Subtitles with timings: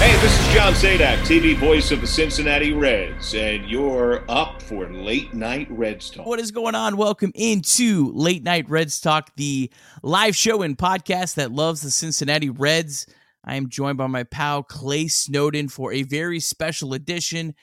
[0.00, 4.88] Hey, this is John Sadak, TV voice of the Cincinnati Reds, and you're up for
[4.88, 6.24] Late Night Reds Talk.
[6.24, 6.96] What is going on?
[6.96, 9.70] Welcome into Late Night Reds Talk, the
[10.02, 13.04] live show and podcast that loves the Cincinnati Reds.
[13.44, 17.54] I am joined by my pal Clay Snowden for a very special edition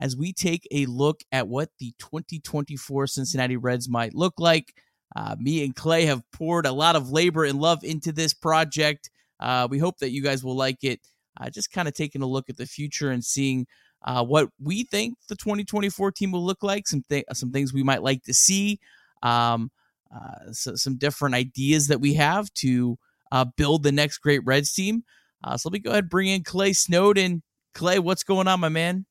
[0.00, 4.72] as we take a look at what the 2024 Cincinnati Reds might look like.
[5.14, 9.10] Uh, me and Clay have poured a lot of labor and love into this project.
[9.38, 11.00] Uh, we hope that you guys will like it
[11.40, 13.66] uh, just kind of taking a look at the future and seeing
[14.04, 17.82] uh, what we think the 2024 team will look like, some th- some things we
[17.82, 18.78] might like to see,
[19.22, 19.70] um,
[20.14, 22.98] uh, so, some different ideas that we have to
[23.32, 25.04] uh, build the next great Reds team.
[25.42, 27.42] Uh, so let me go ahead and bring in Clay Snowden.
[27.74, 29.06] Clay, what's going on, my man?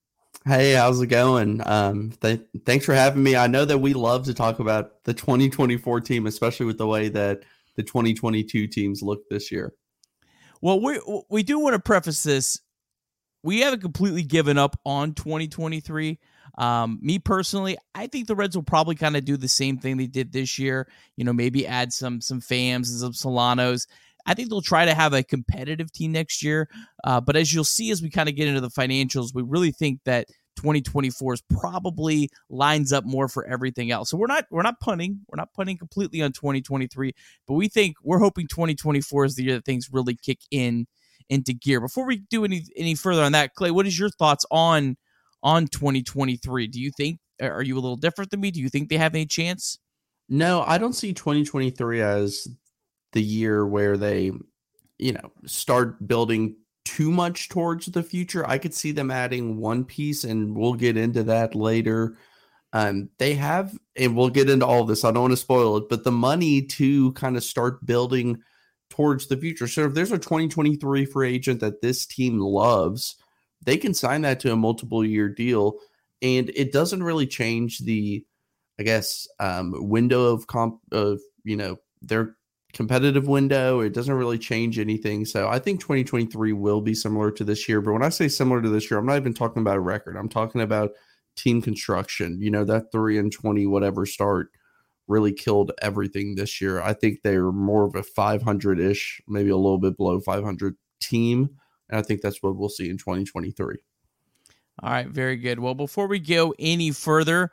[0.46, 1.62] Hey, how's it going?
[1.66, 3.36] Um, th- thanks for having me.
[3.36, 7.10] I know that we love to talk about the 2024 team, especially with the way
[7.10, 7.44] that
[7.76, 9.74] the 2022 teams look this year.
[10.64, 10.98] Well, we
[11.30, 12.62] we do want to preface this.
[13.44, 16.18] We haven't completely given up on 2023.
[16.58, 19.98] Um, me personally, I think the Reds will probably kind of do the same thing
[19.98, 20.88] they did this year.
[21.18, 23.88] You know, maybe add some some Phams and some Solanos.
[24.26, 26.70] I think they'll try to have a competitive team next year.
[27.04, 29.72] Uh, but as you'll see, as we kind of get into the financials, we really
[29.72, 34.10] think that 2024 is probably lines up more for everything else.
[34.10, 35.22] So we're not we're not punting.
[35.28, 37.14] We're not punting completely on 2023,
[37.48, 40.88] but we think we're hoping 2024 is the year that things really kick in
[41.30, 41.80] into gear.
[41.80, 44.98] Before we do any any further on that, Clay, what is your thoughts on
[45.42, 46.68] on 2023?
[46.68, 48.52] Do you think are you a little different than me?
[48.52, 49.80] Do you think they have any chance?
[50.30, 52.48] No, I don't see 2023 as
[53.12, 54.32] the year where they,
[54.98, 56.56] you know, start building
[56.94, 58.48] too much towards the future.
[58.48, 62.18] I could see them adding one piece, and we'll get into that later.
[62.72, 65.04] Um, they have, and we'll get into all this.
[65.04, 68.40] I don't want to spoil it, but the money to kind of start building
[68.92, 69.68] towards the future.
[69.68, 73.16] So if there's a 2023 free agent that this team loves,
[73.66, 75.80] they can sign that to a multiple year deal,
[76.22, 78.24] and it doesn't really change the,
[78.80, 82.36] I guess, um, window of comp of you know their
[82.74, 83.80] competitive window.
[83.82, 85.26] It doesn't really change anything.
[85.26, 87.82] So I think 2023 will be similar to this year.
[87.82, 90.18] But when I say similar to this year, I'm not even talking about a record.
[90.18, 90.92] I'm talking about
[91.36, 92.42] team construction.
[92.42, 94.50] You know, that 3 and 20 whatever start
[95.08, 96.82] really killed everything this year.
[96.82, 101.50] I think they're more of a 500 ish, maybe a little bit below 500 team.
[101.90, 103.76] And I think that's what we'll see in 2023.
[104.82, 105.60] All right, very good.
[105.60, 107.52] Well, before we go any further,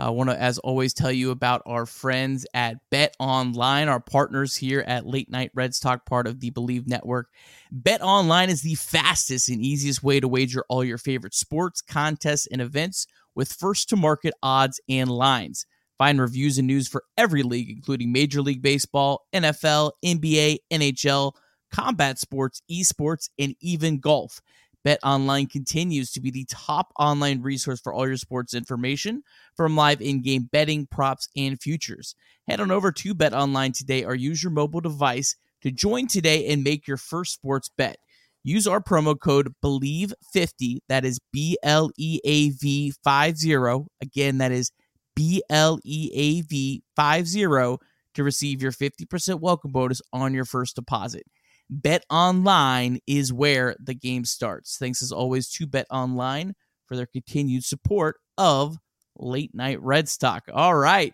[0.00, 4.54] I want to, as always, tell you about our friends at Bet Online, our partners
[4.54, 7.30] here at Late Night Reds Talk, part of the Bleav Network.
[7.72, 12.46] Bet Online is the fastest and easiest way to wager all your favorite sports, contests,
[12.46, 15.66] and events with first to market odds and lines.
[15.98, 21.32] Find reviews and news for every league, including Major League Baseball, NFL, NBA, NHL,
[21.72, 24.40] combat sports, esports, and even golf.
[24.84, 29.22] Bet Online continues to be the top online resource for all your sports information
[29.56, 32.14] from live in game betting, props, and futures.
[32.46, 36.46] Head on over to Bet Online today or use your mobile device to join today
[36.48, 37.96] and make your first sports bet.
[38.44, 43.54] Use our promo code BLEAV50, that is B L E A V 50.
[44.00, 44.70] Again, that is
[45.14, 47.78] B L E A V 50
[48.14, 51.24] to receive your 50% welcome bonus on your first deposit.
[51.70, 54.76] Bet Online is where the game starts.
[54.78, 56.54] Thanks as always to Bet Online
[56.86, 58.78] for their continued support of
[59.16, 60.44] Late Night Reds Talk.
[60.52, 61.12] All right.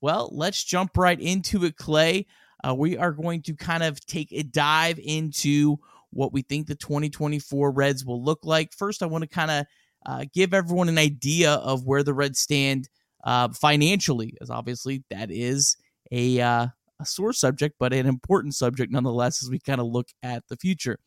[0.00, 2.26] Well, let's jump right into it, Clay.
[2.62, 5.78] Uh, we are going to kind of take a dive into
[6.10, 8.72] what we think the 2024 Reds will look like.
[8.72, 9.66] First, I want to kind of
[10.06, 12.88] uh, give everyone an idea of where the Reds stand
[13.24, 15.76] uh, financially, as obviously that is
[16.12, 16.66] a uh,
[17.00, 20.56] a sore subject, but an important subject nonetheless as we kind of look at the
[20.56, 20.98] future.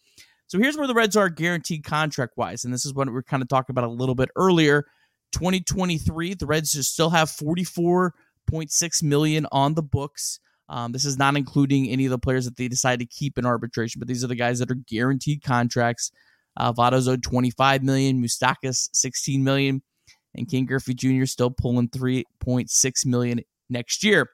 [0.48, 3.24] So here's where the Reds are guaranteed contract wise, and this is what we are
[3.24, 4.86] kind of talking about a little bit earlier.
[5.34, 10.40] 2023, the Reds just still have 44.6 million on the books.
[10.70, 13.46] Um, this is not including any of the players that they decide to keep in
[13.46, 16.12] arbitration, but these are the guys that are guaranteed contracts.
[16.56, 19.82] Uh, owed 25 million, Moustakas 16 million,
[20.34, 21.26] and Ken Griffey Jr.
[21.26, 24.30] still pulling 3.6 million next year.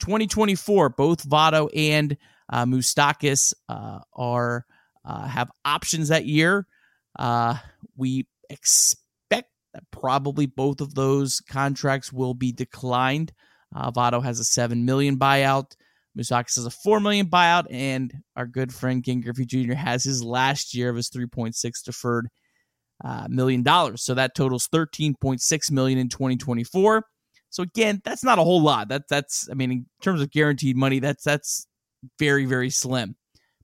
[0.00, 2.16] 2024, both Votto and
[2.50, 4.64] uh, Moustakas uh, are
[5.04, 6.66] uh, have options that year.
[7.18, 7.56] Uh,
[7.96, 13.32] we expect that probably both of those contracts will be declined.
[13.74, 15.72] Uh, Votto has a seven million buyout.
[16.16, 19.74] Moustakas has a four million buyout, and our good friend Ken Griffey Jr.
[19.74, 21.54] has his last year of his 3.6
[21.84, 22.28] deferred
[23.04, 24.02] uh, million dollars.
[24.02, 27.04] So that totals 13.6 million in 2024.
[27.50, 28.88] So again, that's not a whole lot.
[28.88, 31.66] That that's I mean, in terms of guaranteed money, that's that's
[32.18, 33.16] very very slim.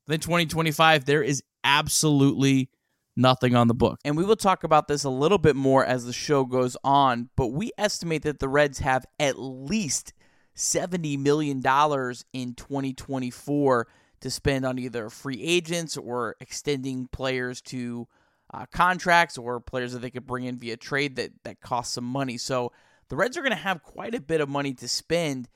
[0.07, 2.71] But then 2025, there is absolutely
[3.17, 4.01] nothing on the book.
[4.05, 7.31] And we will talk about this a little bit more as the show goes on,
[7.37, 10.13] but we estimate that the Reds have at least
[10.57, 13.89] $70 million in 2024
[14.21, 18.09] to spend on either free agents or extending players to
[18.53, 22.05] uh, contracts or players that they could bring in via trade that, that cost some
[22.05, 22.39] money.
[22.39, 22.73] So
[23.09, 25.49] the Reds are going to have quite a bit of money to spend.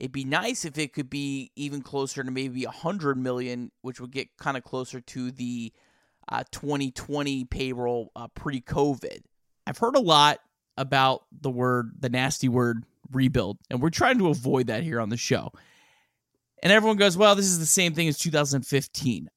[0.00, 4.10] It'd be nice if it could be even closer to maybe 100 million, which would
[4.10, 5.72] get kind of closer to the
[6.28, 9.20] uh, 2020 payroll uh, pre-COVID.
[9.66, 10.40] I've heard a lot
[10.76, 15.08] about the word, the nasty word rebuild, and we're trying to avoid that here on
[15.08, 15.52] the show.
[16.62, 19.28] And everyone goes, "Well, this is the same thing as 2015."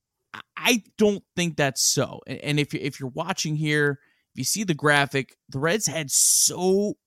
[0.55, 2.21] I don't think that's so.
[2.25, 3.99] And if if you're watching here,
[4.33, 6.97] if you see the graphic, the Reds had so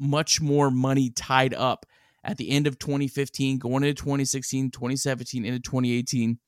[0.00, 1.86] much more money tied up
[2.24, 6.38] at the end of 2015, going into 2016, 2017, into 2018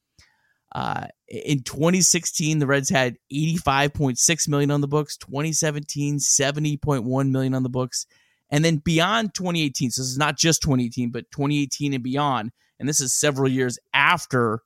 [0.74, 5.16] uh, in 2016, the Reds had 85.6 million on the books.
[5.18, 8.06] 2017, 70.1 million on the books,
[8.50, 9.90] and then beyond 2018.
[9.90, 12.52] So this is not just 2018, but 2018 and beyond.
[12.80, 14.62] And this is several years after,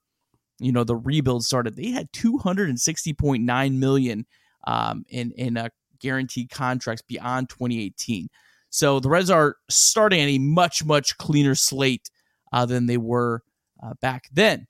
[0.60, 1.76] you know, the rebuild started.
[1.76, 4.26] They had 260.9 million
[4.64, 8.28] um, in in uh, guaranteed contracts beyond 2018.
[8.76, 12.10] So the Reds are starting at a much much cleaner slate
[12.52, 13.42] uh, than they were
[13.82, 14.66] uh, back then.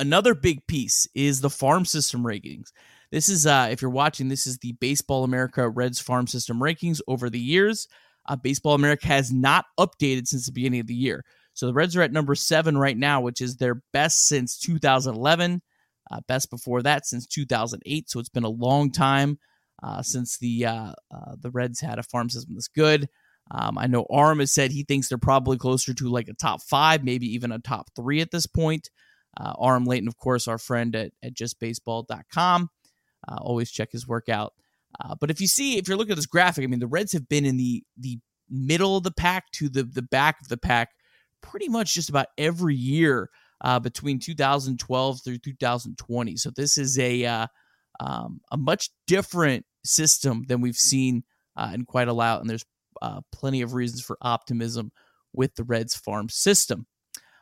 [0.00, 2.72] Another big piece is the farm system rankings.
[3.12, 6.98] This is, uh, if you're watching, this is the Baseball America Reds farm system rankings
[7.06, 7.86] over the years.
[8.26, 11.24] Uh, Baseball America has not updated since the beginning of the year.
[11.52, 15.62] So the Reds are at number seven right now, which is their best since 2011,
[16.10, 18.10] uh, best before that since 2008.
[18.10, 19.38] So it's been a long time
[19.84, 23.08] uh, since the uh, uh, the Reds had a farm system that's good.
[23.50, 26.62] Um, I know Aram has said he thinks they're probably closer to like a top
[26.62, 28.88] five, maybe even a top three at this point.
[29.38, 32.70] Uh, Aram Leighton, of course, our friend at, at justbaseball.com.
[33.28, 34.54] Uh, always check his work out.
[35.04, 37.12] Uh, but if you see, if you're looking at this graphic, I mean, the Reds
[37.12, 40.56] have been in the the middle of the pack to the the back of the
[40.56, 40.90] pack
[41.42, 43.28] pretty much just about every year
[43.82, 46.36] between 2012 through 2020.
[46.36, 47.48] So this is a
[48.00, 51.24] um, a much different system than we've seen
[51.56, 52.64] uh, in quite a while, and there's
[53.02, 54.90] uh, plenty of reasons for optimism
[55.32, 56.86] with the Reds farm system.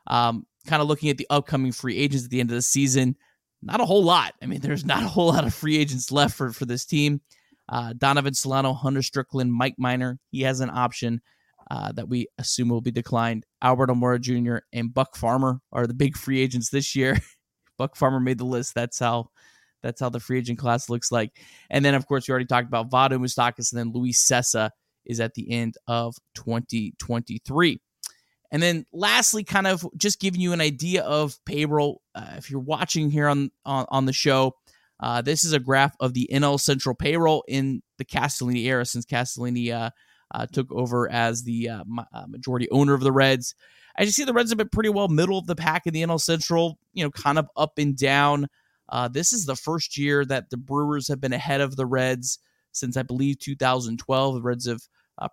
[0.06, 3.16] Um, kind of looking at the upcoming free agents at the end of the season,
[3.62, 4.34] not a whole lot.
[4.42, 7.20] I mean, there's not a whole lot of free agents left for, for this team.
[7.68, 11.20] Uh, Donovan Solano, Hunter Strickland, Mike Minor, he has an option
[11.70, 13.46] uh, that we assume will be declined.
[13.62, 14.58] Albert Almora Jr.
[14.72, 17.18] and Buck Farmer are the big free agents this year.
[17.78, 18.74] Buck Farmer made the list.
[18.74, 19.30] That's how
[19.82, 21.32] that's how the free agent class looks like.
[21.70, 24.70] And then, of course, we already talked about Votto Moustakas, and then Luis Cessa
[25.04, 27.80] is at the end of 2023.
[28.50, 32.02] And then lastly, kind of just giving you an idea of payroll.
[32.14, 34.54] Uh, if you're watching here on, on, on the show,
[35.00, 39.04] uh, this is a graph of the NL Central payroll in the Castellini era since
[39.04, 39.90] Castellini uh,
[40.32, 43.54] uh took over as the uh, uh, majority owner of the Reds.
[43.96, 46.02] As you see, the Reds have been pretty well middle of the pack in the
[46.02, 48.46] NL Central, you know, kind of up and down.
[49.12, 52.38] This is the first year that the Brewers have been ahead of the Reds
[52.72, 54.34] since I believe 2012.
[54.34, 54.80] The Reds have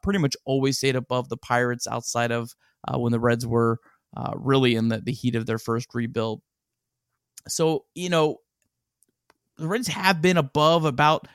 [0.02, 2.54] pretty much always stayed above the Pirates outside of
[2.88, 3.80] uh, when the Reds were
[4.16, 6.42] uh, really in the, the heat of their first rebuild.
[7.48, 8.38] So, you know,
[9.58, 11.28] the Reds have been above about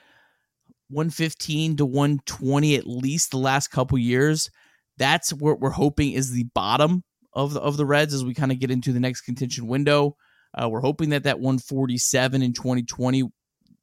[0.88, 4.50] 115 to 120 at least the last couple years.
[4.96, 8.52] That's what we're hoping is the bottom of the, of the Reds as we kind
[8.52, 10.16] of get into the next contention window.
[10.54, 13.24] Uh, we're hoping that that 147 in 2020,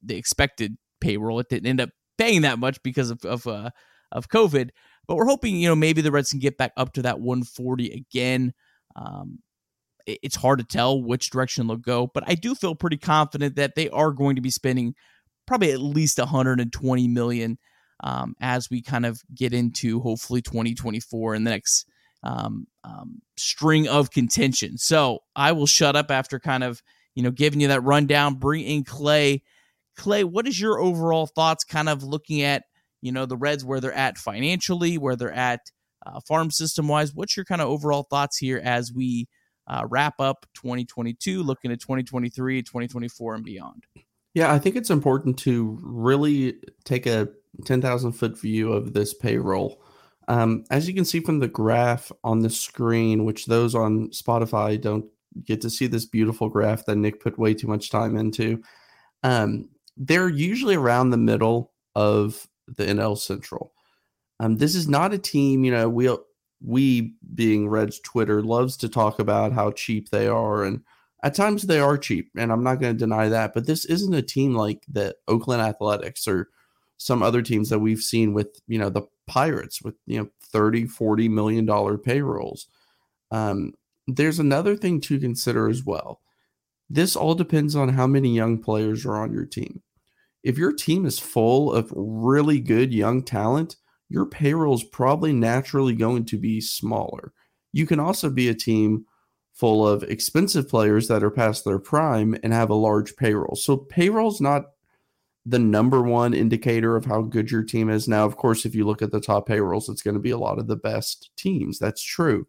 [0.04, 3.70] the expected payroll, it didn't end up paying that much because of of, uh,
[4.12, 4.70] of COVID.
[5.08, 7.92] But we're hoping, you know, maybe the Reds can get back up to that 140
[7.92, 8.54] again.
[8.96, 9.40] Um,
[10.06, 13.76] it's hard to tell which direction they'll go, but I do feel pretty confident that
[13.76, 14.96] they are going to be spending
[15.46, 17.58] probably at least 120 million
[18.04, 21.86] um, as we kind of get into hopefully 2024 and the next
[22.24, 24.78] um, um, string of contention.
[24.78, 26.82] So I will shut up after kind of
[27.16, 28.36] you know giving you that rundown.
[28.36, 29.44] Bring in Clay.
[29.98, 31.64] Clay, what is your overall thoughts?
[31.64, 32.64] Kind of looking at
[33.02, 35.62] you know the Reds where they're at financially, where they're at
[36.06, 37.14] uh, farm system wise.
[37.14, 39.28] What's your kind of overall thoughts here as we
[39.68, 43.86] uh, wrap up 2022, looking at 2023, 2024, and beyond?
[44.34, 47.30] Yeah, I think it's important to really take a
[47.66, 49.84] 10,000 foot view of this payroll.
[50.28, 54.80] Um, as you can see from the graph on the screen, which those on Spotify
[54.80, 55.06] don't
[55.46, 58.62] get to see this beautiful graph that Nick put way too much time into.
[59.24, 63.74] Um, they're usually around the middle of the NL Central.
[64.40, 66.10] Um, this is not a team, you know, we
[66.64, 70.82] we being Reds Twitter loves to talk about how cheap they are, and
[71.24, 73.54] at times they are cheap, and I'm not going to deny that.
[73.54, 76.50] But this isn't a team like the Oakland Athletics or
[77.02, 80.86] some other teams that we've seen with, you know, the Pirates with, you know, 30,
[80.86, 82.68] 40 million dollar payrolls.
[83.32, 83.74] Um,
[84.06, 86.22] there's another thing to consider as well.
[86.92, 89.82] This all depends on how many young players are on your team.
[90.44, 93.78] If your team is full of really good young talent,
[94.08, 97.34] your payroll is probably naturally going to be smaller.
[97.72, 99.06] You can also be a team
[99.54, 103.56] full of expensive players that are past their prime and have a large payroll.
[103.56, 104.66] So payroll's not
[105.46, 108.08] the number one indicator of how good your team is.
[108.08, 110.38] Now, of course, if you look at the top payrolls, it's going to be a
[110.38, 111.80] lot of the best teams.
[111.80, 112.48] That's true.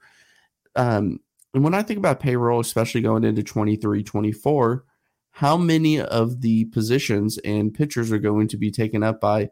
[0.77, 1.21] Um,
[1.55, 4.85] and when I think about payroll, especially going into 23, 24,
[5.33, 9.51] how many of the positions and pitchers are going to be taken up by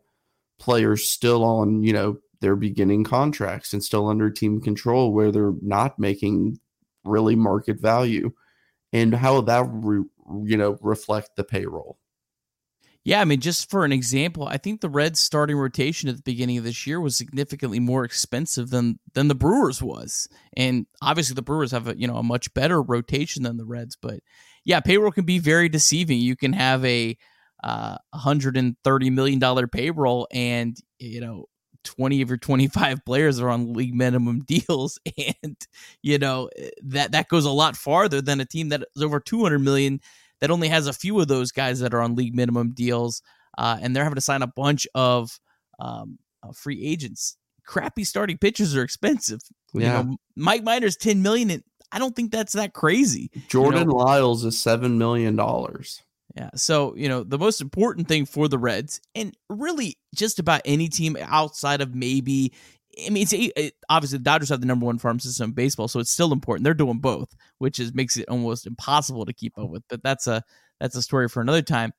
[0.59, 5.55] players still on, you know, their beginning contracts and still under team control where they're
[5.63, 6.59] not making
[7.05, 8.33] really market value?
[8.93, 10.05] And how will that, re,
[10.45, 11.99] you know, reflect the payroll?
[13.03, 16.23] Yeah, I mean, just for an example, I think the Reds' starting rotation at the
[16.23, 21.35] beginning of this year was significantly more expensive than than the Brewers was, and obviously
[21.35, 23.97] the Brewers have a you know a much better rotation than the Reds.
[24.01, 24.21] But
[24.67, 26.19] yeah, payroll can be very deceiving.
[26.21, 27.17] You can have a
[27.65, 31.47] uh, 130 million dollar payroll, and you know
[31.85, 35.57] 20 of your 25 players are on league minimum deals and
[36.03, 36.51] you know
[36.83, 40.01] that that goes a lot farther than a team that is over 200 million
[40.41, 43.23] that only has a few of those guys that are on league minimum deals,
[43.59, 45.39] uh, and they're having to sign a bunch of
[45.79, 47.37] um, uh, free agents.
[47.67, 49.41] Crappy starting pitchers are expensive.
[49.73, 50.01] Yeah.
[50.01, 53.31] You know, Mike Minor's ten million, and I don't think that's that crazy.
[53.49, 53.95] Jordan you know?
[53.97, 56.03] Lyles is seven million dollars.
[56.37, 56.51] Yeah.
[56.55, 60.89] So, you know, the most important thing for the Reds and really just about any
[60.89, 62.53] team outside of maybe
[63.07, 65.89] I mean, it's it, obviously the Dodgers have the number one farm system in baseball,
[65.89, 66.65] so it's still important.
[66.65, 69.83] They're doing both, which is makes it almost impossible to keep up with.
[69.89, 70.43] But that's a
[70.81, 71.93] that's a story for another time.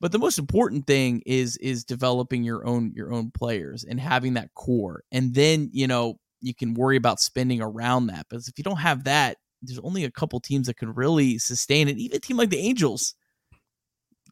[0.00, 4.34] But the most important thing is is developing your own your own players and having
[4.34, 8.26] that core, and then you know you can worry about spending around that.
[8.30, 11.88] But if you don't have that, there's only a couple teams that can really sustain
[11.88, 11.98] it.
[11.98, 13.14] Even a team like the Angels,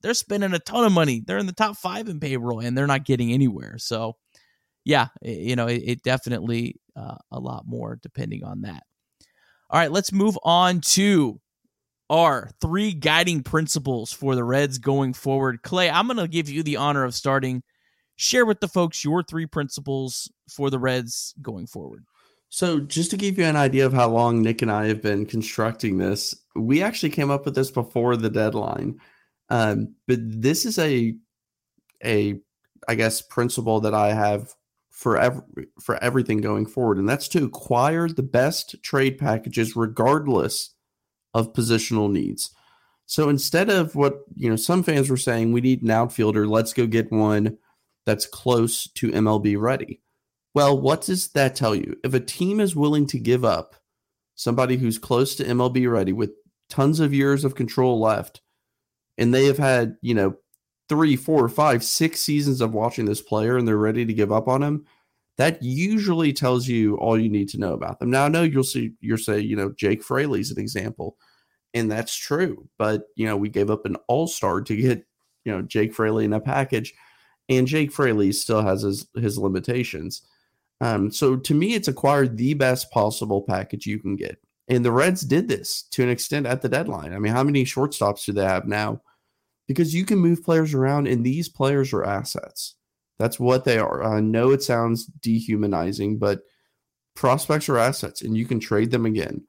[0.02, 1.22] they're spending a ton of money.
[1.26, 3.76] They're in the top five in payroll, and they're not getting anywhere.
[3.78, 4.16] So
[4.86, 8.84] yeah, you know, it, it definitely uh, a lot more depending on that.
[9.68, 11.40] All right, let's move on to
[12.08, 15.62] our three guiding principles for the Reds going forward.
[15.62, 17.64] Clay, I'm going to give you the honor of starting.
[18.14, 22.04] Share with the folks your three principles for the Reds going forward.
[22.48, 25.26] So, just to give you an idea of how long Nick and I have been
[25.26, 29.00] constructing this, we actually came up with this before the deadline.
[29.50, 31.16] Um, but this is a
[32.04, 32.38] a
[32.86, 34.54] I guess principle that I have
[34.96, 40.74] for every, for everything going forward, and that's to acquire the best trade packages regardless
[41.34, 42.50] of positional needs.
[43.04, 46.48] So instead of what you know, some fans were saying, we need an outfielder.
[46.48, 47.58] Let's go get one
[48.06, 50.00] that's close to MLB ready.
[50.54, 51.98] Well, what does that tell you?
[52.02, 53.76] If a team is willing to give up
[54.34, 56.30] somebody who's close to MLB ready with
[56.70, 58.40] tons of years of control left,
[59.18, 60.36] and they have had you know
[60.88, 64.48] three, four, five, six seasons of watching this player and they're ready to give up
[64.48, 64.86] on him,
[65.36, 68.10] that usually tells you all you need to know about them.
[68.10, 71.16] Now I know you'll see you'll say, you know, Jake Fraley's an example.
[71.74, 72.68] And that's true.
[72.78, 75.04] But you know, we gave up an all-star to get,
[75.44, 76.94] you know, Jake Fraley in a package.
[77.48, 80.22] And Jake Fraley still has his his limitations.
[80.80, 84.38] Um, so to me, it's acquired the best possible package you can get.
[84.68, 87.12] And the Reds did this to an extent at the deadline.
[87.12, 89.00] I mean, how many shortstops do they have now?
[89.66, 92.74] Because you can move players around and these players are assets.
[93.18, 94.04] That's what they are.
[94.04, 96.42] I know it sounds dehumanizing, but
[97.14, 99.44] prospects are assets and you can trade them again.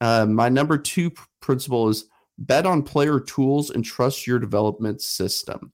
[0.00, 2.04] Uh, my number two principle is
[2.38, 5.72] bet on player tools and trust your development system.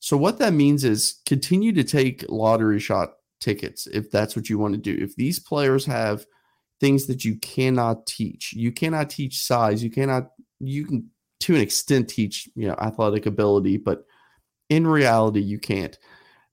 [0.00, 4.58] So, what that means is continue to take lottery shot tickets if that's what you
[4.58, 5.02] want to do.
[5.02, 6.26] If these players have
[6.80, 10.30] things that you cannot teach, you cannot teach size, you cannot,
[10.60, 11.10] you can
[11.44, 14.06] to an extent teach you know athletic ability, but
[14.70, 15.98] in reality you can't.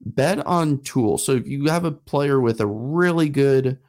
[0.02, 1.24] Bet on tools.
[1.24, 3.80] So if you have a player with a really good,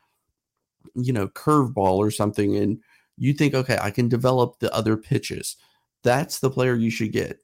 [0.95, 2.79] you know, curveball or something, and
[3.17, 5.57] you think, okay, I can develop the other pitches,
[6.05, 7.39] that's the player you should get.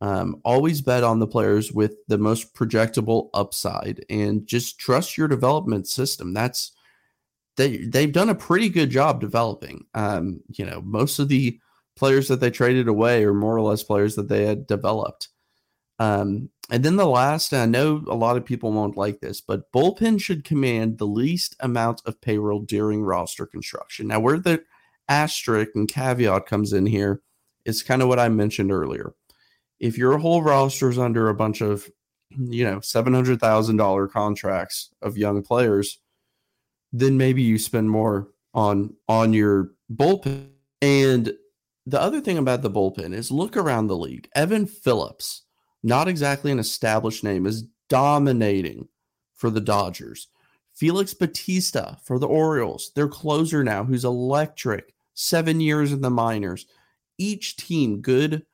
[0.00, 5.28] Um, always bet on the players with the most projectable upside and just trust your
[5.28, 6.34] development system.
[6.34, 6.72] That's
[7.56, 9.86] they they've done a pretty good job developing.
[9.94, 11.60] Um, you know, most of the
[11.96, 15.28] players that they traded away are more or less players that they had developed.
[15.98, 19.70] Um, and then the last, I know a lot of people won't like this, but
[19.70, 24.08] bullpen should command the least amount of payroll during roster construction.
[24.08, 24.64] Now, where the
[25.08, 27.20] asterisk and caveat comes in here
[27.64, 29.14] is kind of what I mentioned earlier
[29.80, 31.90] if your whole roster is under a bunch of
[32.30, 35.98] you know $700,000 contracts of young players
[36.92, 40.48] then maybe you spend more on on your bullpen
[40.80, 41.34] and
[41.86, 45.42] the other thing about the bullpen is look around the league Evan Phillips
[45.82, 48.88] not exactly an established name is dominating
[49.34, 50.28] for the Dodgers
[50.72, 56.66] Felix Bautista for the Orioles their closer now who's electric 7 years in the minors
[57.18, 58.44] each team good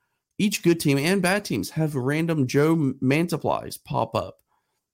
[0.41, 4.39] each good team and bad teams have random Joe Mantiplys pop up.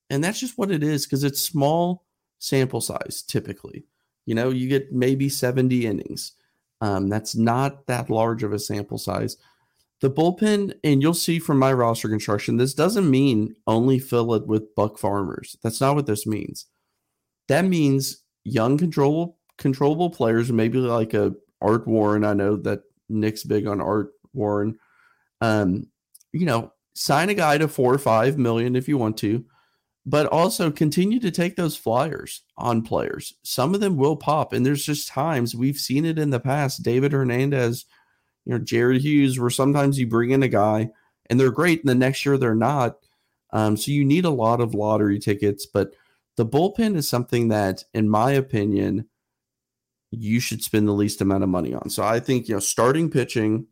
[0.09, 2.03] And that's just what it is because it's small
[2.37, 3.85] sample size typically.
[4.25, 6.33] You know, you get maybe 70 innings.
[6.81, 9.37] Um, that's not that large of a sample size.
[10.01, 14.45] The bullpen, and you'll see from my roster construction, this doesn't mean only fill it
[14.45, 15.57] with buck farmers.
[15.63, 16.67] That's not what this means.
[17.47, 22.23] That means young controllable controllable players, maybe like a Art Warren.
[22.23, 24.77] I know that Nick's big on Art Warren
[25.41, 25.87] um,
[26.33, 29.45] you know, sign a guy to four or five million if you want to,
[30.07, 33.33] but also continue to take those flyers on players.
[33.43, 36.81] Some of them will pop, and there's just times we've seen it in the past.
[36.81, 37.85] David Hernandez,
[38.45, 40.89] you know, Jared Hughes, where sometimes you bring in a guy
[41.29, 42.99] and they're great, and the next year they're not.
[43.51, 45.91] Um, so you need a lot of lottery tickets, but
[46.37, 49.09] the bullpen is something that, in my opinion,
[50.11, 51.89] you should spend the least amount of money on.
[51.89, 53.67] So I think you know, starting pitching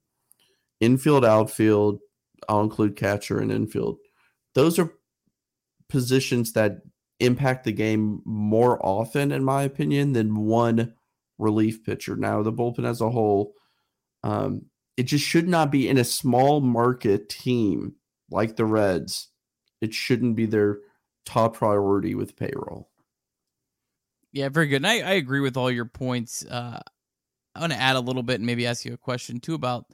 [0.82, 2.02] infield, outfield.
[2.50, 4.00] I'll include catcher and infield.
[4.54, 4.92] Those are
[5.90, 6.82] positions that
[7.20, 10.94] impact the game more often, in my opinion, than one
[11.38, 12.16] relief pitcher.
[12.16, 13.54] Now, the bullpen as a whole,
[14.24, 14.64] um,
[14.98, 17.96] it just should not be in a small market team
[18.30, 19.30] like the Reds.
[19.82, 20.80] It shouldn't be their
[21.26, 22.90] top priority with payroll.
[24.32, 24.78] Yeah, very good.
[24.78, 26.46] And I, I agree with all your points.
[26.46, 26.82] Uh,
[27.56, 29.86] I want to add a little bit and maybe ask you a question too about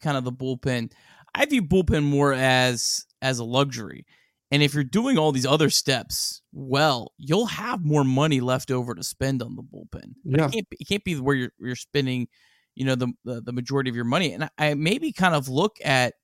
[0.00, 0.92] kind of the bullpen.
[1.34, 4.06] I view bullpen more as as a luxury.
[4.52, 8.94] And if you're doing all these other steps well, you'll have more money left over
[8.94, 10.12] to spend on the bullpen.
[10.24, 10.46] Yeah.
[10.46, 12.28] It can't, be, it can't be where you're, you're spending,
[12.74, 14.32] you know, the, the, the majority of your money.
[14.32, 16.14] And I maybe kind of look at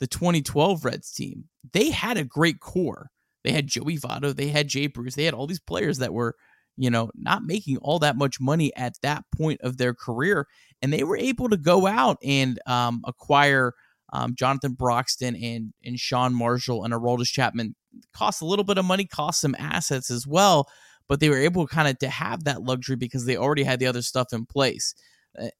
[0.00, 1.44] the 2012 Reds team.
[1.72, 3.10] They had a great core.
[3.44, 6.34] They had Joey Votto, they had Jay Bruce, they had all these players that were,
[6.76, 10.48] you know, not making all that much money at that point of their career
[10.82, 13.72] and they were able to go out and um, acquire
[14.16, 17.74] um, Jonathan Broxton and and Sean Marshall and Aroldis Chapman.
[18.14, 20.68] Cost a little bit of money, cost some assets as well,
[21.08, 23.86] but they were able kind of to have that luxury because they already had the
[23.86, 24.94] other stuff in place.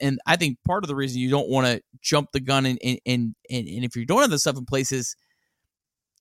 [0.00, 2.78] And I think part of the reason you don't want to jump the gun and
[2.82, 5.16] and, and and if you don't have the stuff in place is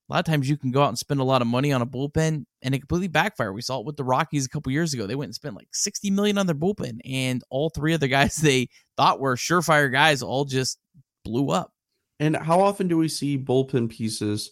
[0.10, 1.82] a lot of times you can go out and spend a lot of money on
[1.82, 3.54] a bullpen and it completely backfire.
[3.54, 5.08] We saw it with the Rockies a couple years ago.
[5.08, 8.10] They went and spent like 60 million on their bullpen and all three of the
[8.10, 8.67] guys they
[8.98, 10.80] thought were surefire guys all just
[11.24, 11.71] blew up.
[12.19, 14.51] And how often do we see bullpen pieces,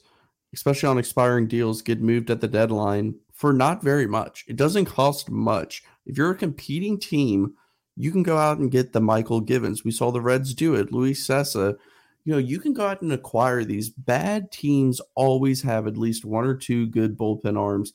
[0.54, 4.46] especially on expiring deals, get moved at the deadline for not very much?
[4.48, 5.84] It doesn't cost much.
[6.06, 7.54] If you're a competing team,
[7.96, 9.84] you can go out and get the Mychal Givens.
[9.84, 10.92] We saw the Reds do it.
[10.92, 11.78] Luis Cessa.
[12.26, 13.90] you know, you can go out and acquire these.
[13.90, 17.94] Bad teams always have at least one or two good bullpen arms.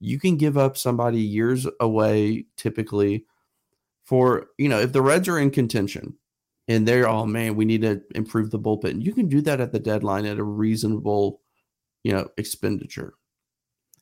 [0.00, 3.24] You can give up somebody years away typically
[4.04, 6.14] for, you know, if the Reds are in contention
[6.68, 9.72] and they're, all, man, we need to improve the bullpen, you can do that at
[9.72, 11.40] the deadline at a reasonable,
[12.04, 13.14] you know, expenditure.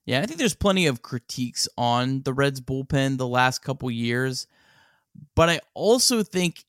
[0.05, 4.47] Yeah, I think there's plenty of critiques on the Reds bullpen the last couple years,
[5.35, 6.65] but I also think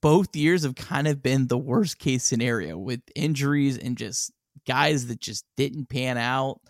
[0.00, 4.32] both years have kind of been the worst case scenario with injuries and just
[4.66, 6.60] guys that just didn't pan out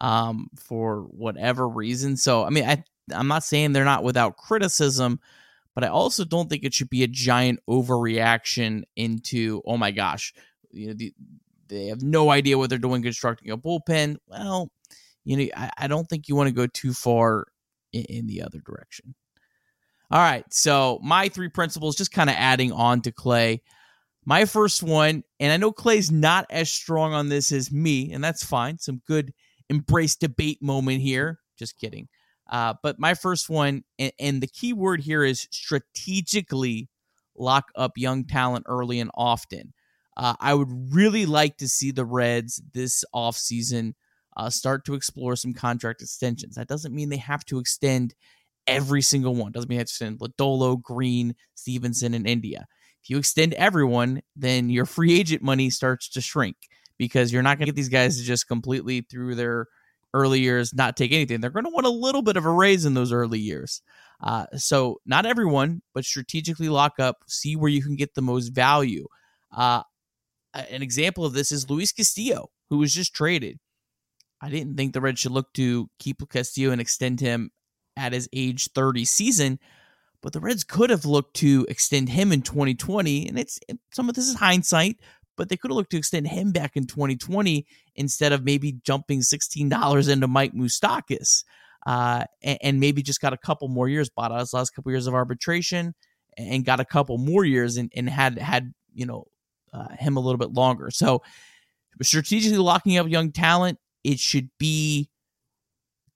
[0.00, 2.16] um, for whatever reason.
[2.16, 5.20] So, I mean, I, I'm not saying they're not without criticism,
[5.76, 10.32] but I also don't think it should be a giant overreaction into, oh my gosh,
[10.70, 11.12] you know, the,
[11.68, 14.16] they have no idea what they're doing constructing a bullpen.
[14.26, 14.72] Well,
[15.24, 17.44] you know, I, I don't think you want to go too far
[17.92, 19.14] in, in the other direction.
[20.10, 20.44] All right.
[20.50, 23.60] So my three principles, just kind of adding on to Clay.
[24.24, 28.24] My first one, and I know Clay's not as strong on this as me, and
[28.24, 28.78] that's fine.
[28.78, 29.34] Some good
[29.68, 31.38] embrace debate moment here.
[31.58, 32.08] Just kidding.
[32.48, 36.88] Uh, but my first one, and, and the key word here is strategically
[37.36, 39.72] lock up young talent early and often.
[40.16, 43.94] Uh, I would really like to see the Reds this offseason
[44.36, 46.54] uh, start to explore some contract extensions.
[46.54, 48.14] That doesn't mean they have to extend
[48.66, 49.52] every single one.
[49.52, 52.66] Doesn't mean they have to extend Lodolo, Greene, Stephenson, and India.
[53.02, 56.56] If you extend everyone, then your free agent money starts to shrink
[56.98, 59.66] because you're not going to get these guys to just completely through their
[60.16, 61.40] early years not take anything.
[61.40, 63.82] They're going to want a little bit of a raise in those early years.
[64.22, 68.48] Uh, so not everyone, but strategically lock up, see where you can get the most
[68.48, 69.06] value.
[69.54, 69.82] Uh,
[70.54, 73.58] an example of this is Luis Castillo, who was just traded.
[74.40, 77.50] I didn't think the Reds should look to keep Castillo and extend him
[77.96, 79.58] at his age 30 season,
[80.22, 83.28] but the Reds could have looked to extend him in 2020.
[83.28, 83.58] And it's
[83.92, 84.98] some of this is hindsight,
[85.36, 89.20] but they could have looked to extend him back in 2020 instead of maybe jumping
[89.20, 91.44] $16 into Mike Moustakas.
[91.86, 94.90] Uh, and, and, maybe just got a couple more years, bought out his last couple
[94.90, 95.94] years of arbitration
[96.36, 99.24] and got a couple more years and, and had had you know
[99.72, 100.90] uh, him a little bit longer.
[100.90, 101.22] So
[102.02, 105.10] strategically locking up young talent, it should be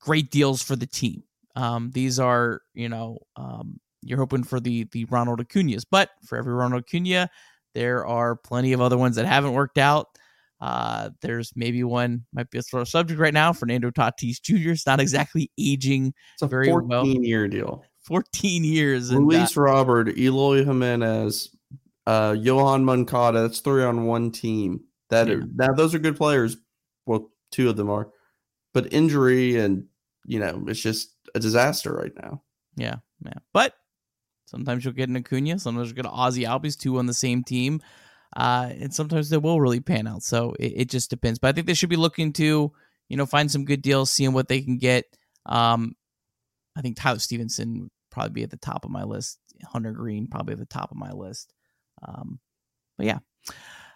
[0.00, 1.22] great deals for the team.
[1.56, 6.38] Um, these are, you know, um, you're hoping for the the Ronald Acuna's, but for
[6.38, 7.28] every Ronald Acuna,
[7.74, 10.06] there are plenty of other ones that haven't worked out.
[10.60, 13.52] Uh, there's maybe one might be a sort of subject right now.
[13.52, 14.70] Fernando Tatis Jr.
[14.70, 17.06] is not exactly aging it's a very 14 well.
[17.06, 17.82] year deal.
[18.04, 19.12] 14 years.
[19.12, 21.54] Luis Robert, Eloy Jimenez,
[22.06, 23.42] uh, Yoan Moncada.
[23.42, 24.84] That's three on one team.
[25.10, 25.34] That yeah.
[25.34, 26.56] are, now those are good players.
[27.06, 28.08] Well, two of them are,
[28.74, 29.84] but injury and
[30.26, 32.42] you know it's just a disaster right now.
[32.76, 33.38] Yeah, yeah.
[33.52, 33.74] But
[34.50, 35.58] sometimes you'll get an Acuna.
[35.58, 37.80] Sometimes you'll get an Ozzie Albies, two on the same team,
[38.36, 40.22] uh, and sometimes they will really pan out.
[40.22, 41.38] So it, it, just depends.
[41.38, 42.72] But I think they should be looking to
[43.08, 45.04] you know find some good deals, seeing what they can get.
[45.46, 45.94] Um,
[46.76, 49.38] I think Tyler Stephenson probably be at the top of my list.
[49.64, 51.52] Hunter Greene probably at the top of my list.
[52.02, 52.40] Um,
[52.96, 53.18] but yeah.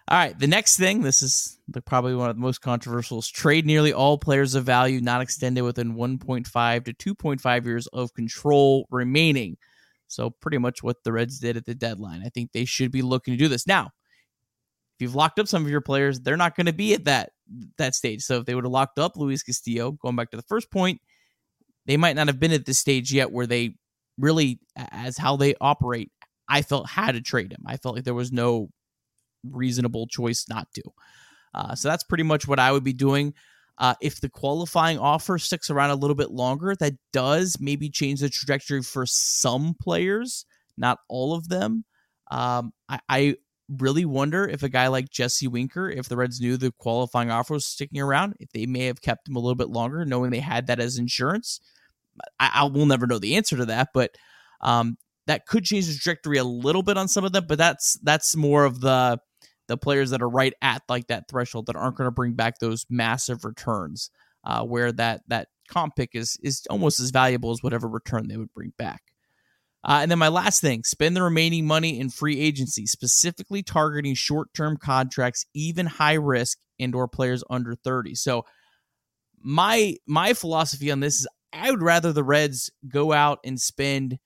[0.07, 3.27] All right, the next thing, this is the, probably one of the most controversial is
[3.27, 8.85] trade nearly all players of value not extended within 1.5 to 2.5 years of control
[8.91, 9.57] remaining.
[10.15, 12.23] So pretty much what the Reds did at the deadline.
[12.25, 13.67] I think they should be looking to do this.
[13.67, 13.91] Now,
[14.95, 17.31] if you've locked up some of your players, they're not going to be at that
[17.77, 18.21] that stage.
[18.21, 21.01] So if they would have locked up Luis Castillo, going back to the first point,
[21.85, 23.75] they might not have been at this stage yet where they
[24.17, 26.11] really, as how they operate,
[26.47, 27.63] I felt had to trade him.
[27.65, 28.69] I felt like there was no
[29.43, 30.83] reasonable choice not to.
[31.53, 33.33] Uh, so that's pretty much what I would be doing.
[33.77, 38.21] Uh, if the qualifying offer sticks around a little bit longer, that does maybe change
[38.21, 40.45] the trajectory for some players,
[40.77, 41.83] not all of them.
[42.31, 43.35] Um, I, I,
[43.79, 47.55] really wonder if a guy like Jesse Winker, if the Reds knew the qualifying offer
[47.55, 50.39] was sticking around, if they may have kept him a little bit longer, knowing they
[50.39, 51.59] had that as insurance.
[52.39, 54.11] I, I will never know the answer to that, but
[54.61, 57.45] um, that could change the trajectory a little bit on some of them.
[57.47, 59.19] But that's that's more of the
[59.67, 62.59] the players that are right at like that threshold that aren't going to bring back
[62.59, 64.09] those massive returns,
[64.43, 68.37] uh, where that that comp pick is is almost as valuable as whatever return they
[68.37, 69.01] would bring back.
[69.83, 74.15] Uh, and then my last thing: spend the remaining money in free agency, specifically targeting
[74.15, 78.15] short-term contracts, even high risk and/or players under thirty.
[78.15, 78.45] So
[79.41, 84.17] my my philosophy on this is I would rather the Reds go out and spend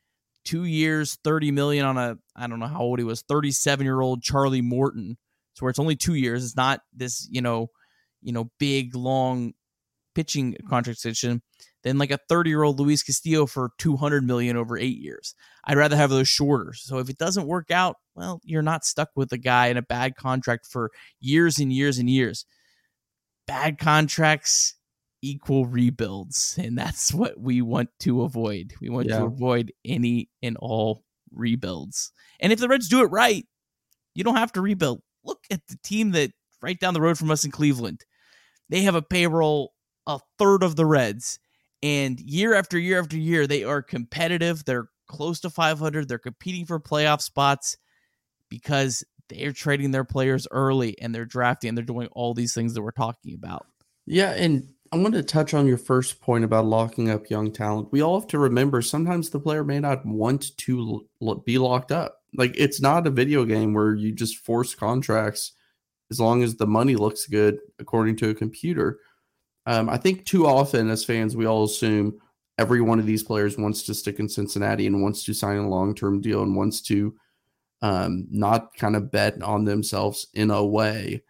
[0.46, 4.02] two years, 30 million on a, I don't know how old he was, 37 year
[4.02, 5.18] old Charlie Morton.
[5.60, 6.46] So where it's only two years.
[6.46, 7.68] It's not this, you know,
[8.22, 9.54] you know, big, long
[10.16, 11.42] pitching contract extension
[11.84, 15.36] than like a 30 year old Luis Castillo for 200 million over eight years.
[15.66, 16.72] I'd rather have those shorter.
[16.74, 19.82] So if it doesn't work out, well, you're not stuck with a guy in a
[19.82, 22.46] bad contract for years and years and years.
[23.46, 24.76] Bad contracts
[25.22, 29.20] equal rebuilds and that's what we want to avoid we want yeah.
[29.20, 33.46] to avoid any and all rebuilds and if the reds do it right
[34.16, 37.32] you don't have to rebuild look at the team that right down the road from
[37.32, 38.06] us in cleveland
[38.70, 39.74] they have a payroll
[40.08, 41.40] a third of the reds
[41.82, 46.66] and year after year after year they are competitive they're close to 500 they're competing
[46.66, 47.78] for playoff spots
[48.50, 52.74] because they're trading their players early and they're drafting and they're doing all these things
[52.74, 53.66] that we're talking about
[54.06, 57.90] yeah and I want to touch on your first point about locking up young talent.
[57.92, 61.08] We all have to remember sometimes the player may not want to
[61.46, 62.19] be locked up.
[62.36, 65.54] Like it's not a video game where you just force contracts
[66.12, 69.00] as long as the money looks good according to a computer.
[69.66, 72.20] Um, I think too often as fans, we all assume
[72.58, 75.70] every one of these players wants to stick in Cincinnati and wants to sign a
[75.70, 77.16] long term deal and wants to
[77.82, 81.24] um, not kind of bet on themselves in a way.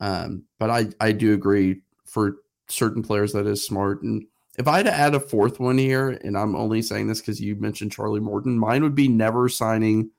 [0.00, 2.36] Um, but I, I do agree for
[2.68, 4.02] certain players that is smart.
[4.02, 4.26] And
[4.58, 7.40] if I had to add a fourth one here, and I'm only saying this because
[7.40, 10.10] you mentioned Charlie Morton, mine would be never signing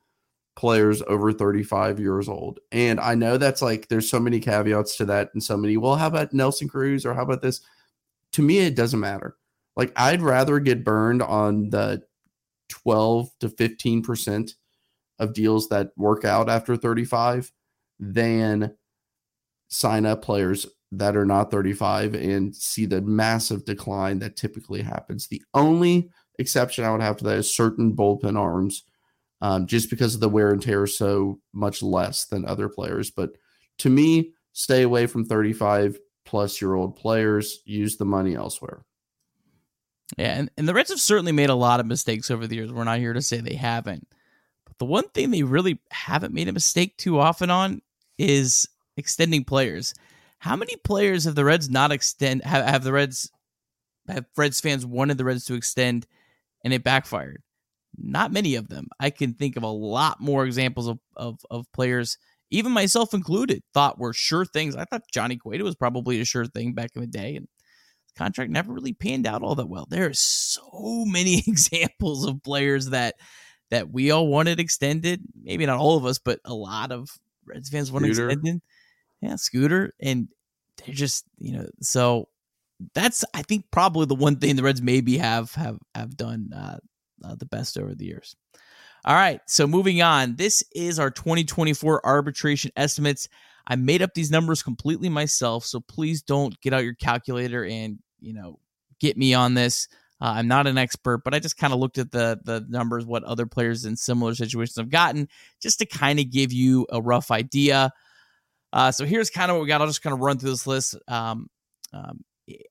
[0.56, 2.58] players over 35 years old.
[2.72, 5.96] And I know that's like there's so many caveats to that and so many, well,
[5.96, 7.60] how about Nelson Cruz or how about this?
[8.32, 9.36] To me, it doesn't matter.
[9.76, 12.02] Like I'd rather get burned on the
[12.70, 14.52] 12 to 15%
[15.18, 17.52] of deals that work out after 35
[18.00, 18.74] than
[19.68, 25.26] sign up players that are not 35 and see the massive decline that typically happens.
[25.26, 28.84] The only exception I would have to that is certain bullpen arms,
[29.40, 33.10] um, just because of the wear and tear so much less than other players.
[33.10, 33.30] But
[33.78, 38.84] to me, stay away from 35 plus year old players, use the money elsewhere.
[40.16, 42.72] Yeah, and, and the Reds have certainly made a lot of mistakes over the years.
[42.72, 44.06] We're not here to say they haven't.
[44.64, 47.82] But the one thing they really haven't made a mistake too often on
[48.18, 49.94] is extending players.
[50.38, 53.30] How many players have the Reds not extend have, have the Reds
[54.08, 56.06] have Reds fans wanted the Reds to extend
[56.62, 57.42] and it backfired?
[57.98, 58.88] Not many of them.
[59.00, 62.18] I can think of a lot more examples of, of, of players,
[62.50, 64.76] even myself included, thought were sure things.
[64.76, 67.48] I thought Johnny Cueto was probably a sure thing back in the day, and
[68.16, 69.86] contract never really panned out all that well.
[69.88, 70.62] There are so
[71.06, 73.14] many examples of players that
[73.70, 75.22] that we all wanted extended.
[75.42, 77.08] Maybe not all of us, but a lot of
[77.44, 78.60] Reds fans wanted extended
[79.20, 80.28] yeah, Scooter, and
[80.78, 82.28] they're just you know so
[82.94, 86.78] that's I think probably the one thing the Reds maybe have have have done uh,
[87.24, 88.36] uh, the best over the years.
[89.04, 90.36] All right, so moving on.
[90.36, 93.28] This is our 2024 arbitration estimates.
[93.66, 97.98] I made up these numbers completely myself, so please don't get out your calculator and
[98.20, 98.58] you know
[99.00, 99.88] get me on this.
[100.20, 103.04] Uh, I'm not an expert, but I just kind of looked at the the numbers,
[103.04, 105.28] what other players in similar situations have gotten,
[105.60, 107.92] just to kind of give you a rough idea.
[108.72, 109.80] Uh, so here's kind of what we got.
[109.80, 110.96] I'll just kind of run through this list.
[111.08, 111.48] Um,
[111.92, 112.24] um,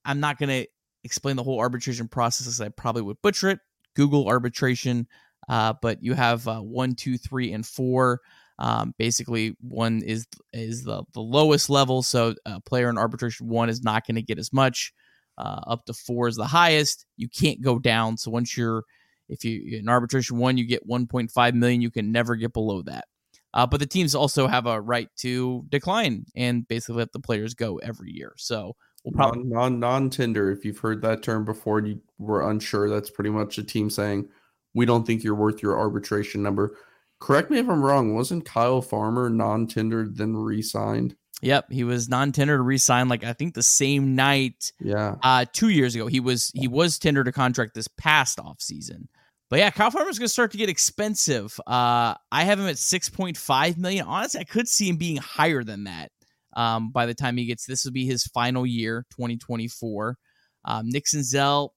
[0.04, 0.70] I'm not going to
[1.04, 3.60] explain the whole arbitration process as I probably would butcher it.
[3.96, 5.08] Google arbitration,
[5.50, 8.22] uh, but you have uh, one, two, three, and four.
[8.58, 13.70] Um, basically, one is is the, the lowest level, so a player in arbitration one
[13.70, 14.94] is not going to get as much.
[15.38, 17.06] Uh, up to four is the highest.
[17.18, 18.16] You can't go down.
[18.16, 18.84] So once you're
[19.28, 21.82] if you in arbitration one, you get 1.5 million.
[21.82, 23.06] You can never get below that.
[23.54, 27.54] Uh, but the teams also have a right to decline and basically let the players
[27.54, 28.34] go every year.
[28.38, 30.52] So we'll probably non non tender.
[30.52, 33.90] If you've heard that term before and you were unsure, that's pretty much a team
[33.90, 34.28] saying
[34.74, 36.76] we don't think you're worth your arbitration number.
[37.20, 38.14] Correct me if I'm wrong.
[38.14, 41.16] Wasn't Kyle Farmer non tendered then re signed?
[41.42, 44.72] Yep, he was non-tendered to re-sign like I think the same night.
[44.80, 45.16] Yeah.
[45.22, 49.10] Uh, two years ago, he was he was tendered a contract this past off season.
[49.50, 51.60] But yeah, Kyle Farmer's going to start to get expensive.
[51.68, 54.08] Uh, I have him at six point five million.
[54.08, 56.12] Honestly, I could see him being higher than that.
[56.56, 60.18] Um, by the time he gets, this will be his final year, twenty twenty four.
[60.64, 61.70] Um, Nick Senzel,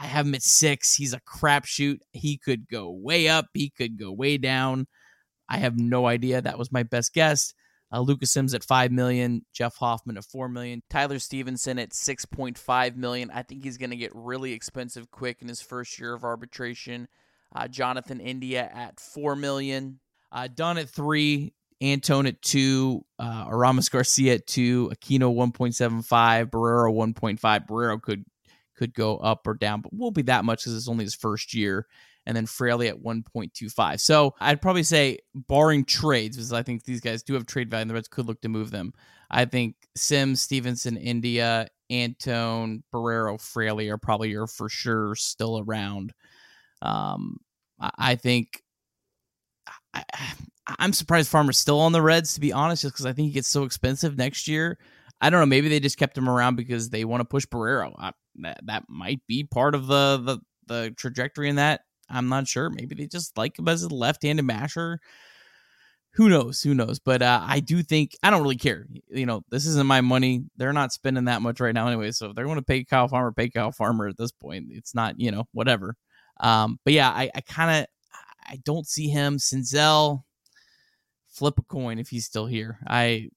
[0.00, 0.94] I have him at six.
[0.94, 1.98] He's a crapshoot.
[2.12, 3.46] He could go way up.
[3.54, 4.86] He could go way down.
[5.48, 6.40] I have no idea.
[6.40, 7.54] That was my best guess.
[7.92, 12.24] Uh, Lucas Sims at five million, Jeff Hoffman at four million, Tyler Stephenson at six
[12.24, 13.30] point five million.
[13.32, 17.08] I think he's going to get really expensive quick in his first year of arbitration.
[17.52, 19.98] Uh, Jonathan India at four million,
[20.30, 26.02] uh, at three, Antone at two, uh, Aramis Garcia at two, Aquino one point seven
[26.02, 27.62] five, Barrero one point five.
[27.66, 28.24] Barrero could
[28.76, 31.54] could go up or down, but won't be that much because it's only his first
[31.54, 31.86] year
[32.26, 34.00] and then Fraley at 1.25.
[34.00, 37.82] So I'd probably say, barring trades, because I think these guys do have trade value
[37.82, 38.92] and the Reds could look to move them.
[39.30, 46.12] I think Sims, Stephenson, India, Antone, Barrero, Fraley are probably your for sure still around.
[46.82, 47.38] Um,
[47.80, 48.62] I think
[49.94, 50.04] I,
[50.78, 53.34] am surprised Farmer's still on the Reds, to be honest, just because I think he
[53.34, 54.78] gets so expensive next year.
[55.20, 55.46] I don't know.
[55.46, 57.92] Maybe they just kept him around because they want to push Barrero.
[57.98, 61.82] I, that that might be part of the the the trajectory in that.
[62.08, 62.70] I'm not sure.
[62.70, 65.00] Maybe they just like him as a left-handed masher.
[66.14, 66.60] Who knows?
[66.62, 66.98] Who knows?
[66.98, 68.86] But uh, I do think I don't really care.
[69.08, 70.44] You know, this isn't my money.
[70.56, 72.10] They're not spending that much right now anyway.
[72.10, 74.66] So if they're going to pay Kyle Farmer, pay Kyle Farmer at this point.
[74.70, 75.94] It's not you know whatever.
[76.40, 77.86] Um, but yeah, I, I kind of
[78.50, 79.38] I don't see him.
[79.38, 80.24] Senzel,
[81.28, 82.78] flip a coin if he's still here.
[82.86, 83.28] I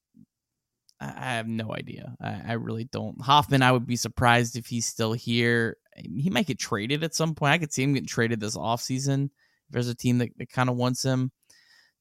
[0.99, 2.15] I have no idea.
[2.21, 3.19] I, I, really don't.
[3.21, 5.75] Hoffman, I would be surprised if he's still here.
[5.97, 7.51] He might get traded at some point.
[7.51, 9.31] I could see him getting traded this offseason if
[9.71, 11.31] there's a team that, that kind of wants him.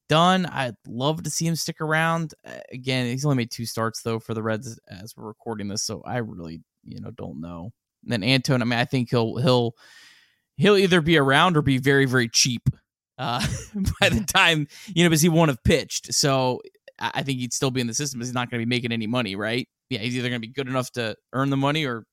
[0.07, 0.45] Done.
[0.45, 2.33] I'd love to see him stick around.
[2.71, 6.01] Again, he's only made two starts though for the Reds as we're recording this, so
[6.05, 7.71] I really, you know, don't know.
[8.03, 9.73] And then Antone, I mean, I think he'll he'll
[10.55, 12.69] he'll either be around or be very very cheap
[13.17, 13.45] uh,
[13.99, 16.13] by the time you know because he won't have pitched.
[16.13, 16.61] So
[16.99, 18.19] I think he'd still be in the system.
[18.19, 19.67] Because he's not going to be making any money, right?
[19.89, 22.05] Yeah, he's either going to be good enough to earn the money or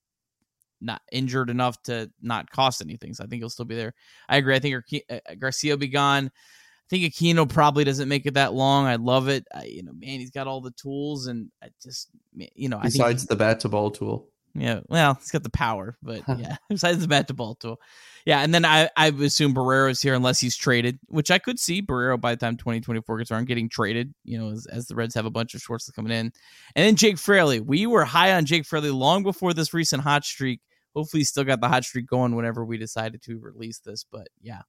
[0.81, 3.15] not injured enough to not cost anything.
[3.15, 3.95] So I think he'll still be there.
[4.29, 4.57] I agree.
[4.57, 6.27] I think uh, Garcia will be gone.
[6.27, 8.87] I think Aquino probably doesn't make it that long.
[8.87, 9.47] I love it.
[9.55, 13.01] I, you know, man, he's got all the tools, and I just, you know, besides
[13.01, 14.30] I think, the bat to ball tool.
[14.55, 17.81] Yeah, well, he's got the power, but yeah, besides the bat to ball tool,
[18.27, 18.41] yeah.
[18.41, 22.21] And then I, I assume Barrero's here unless he's traded, which I could see Barrero
[22.21, 24.13] by the time 2024 gets around getting traded.
[24.25, 26.33] You know, as, as the Reds have a bunch of shorts coming in,
[26.75, 27.61] and then Jake Fraley.
[27.61, 30.61] We were high on Jake Fraley long before this recent hot streak.
[30.97, 34.05] Hopefully, he's still got the hot streak going whenever we decided to release this.
[34.11, 34.63] But yeah,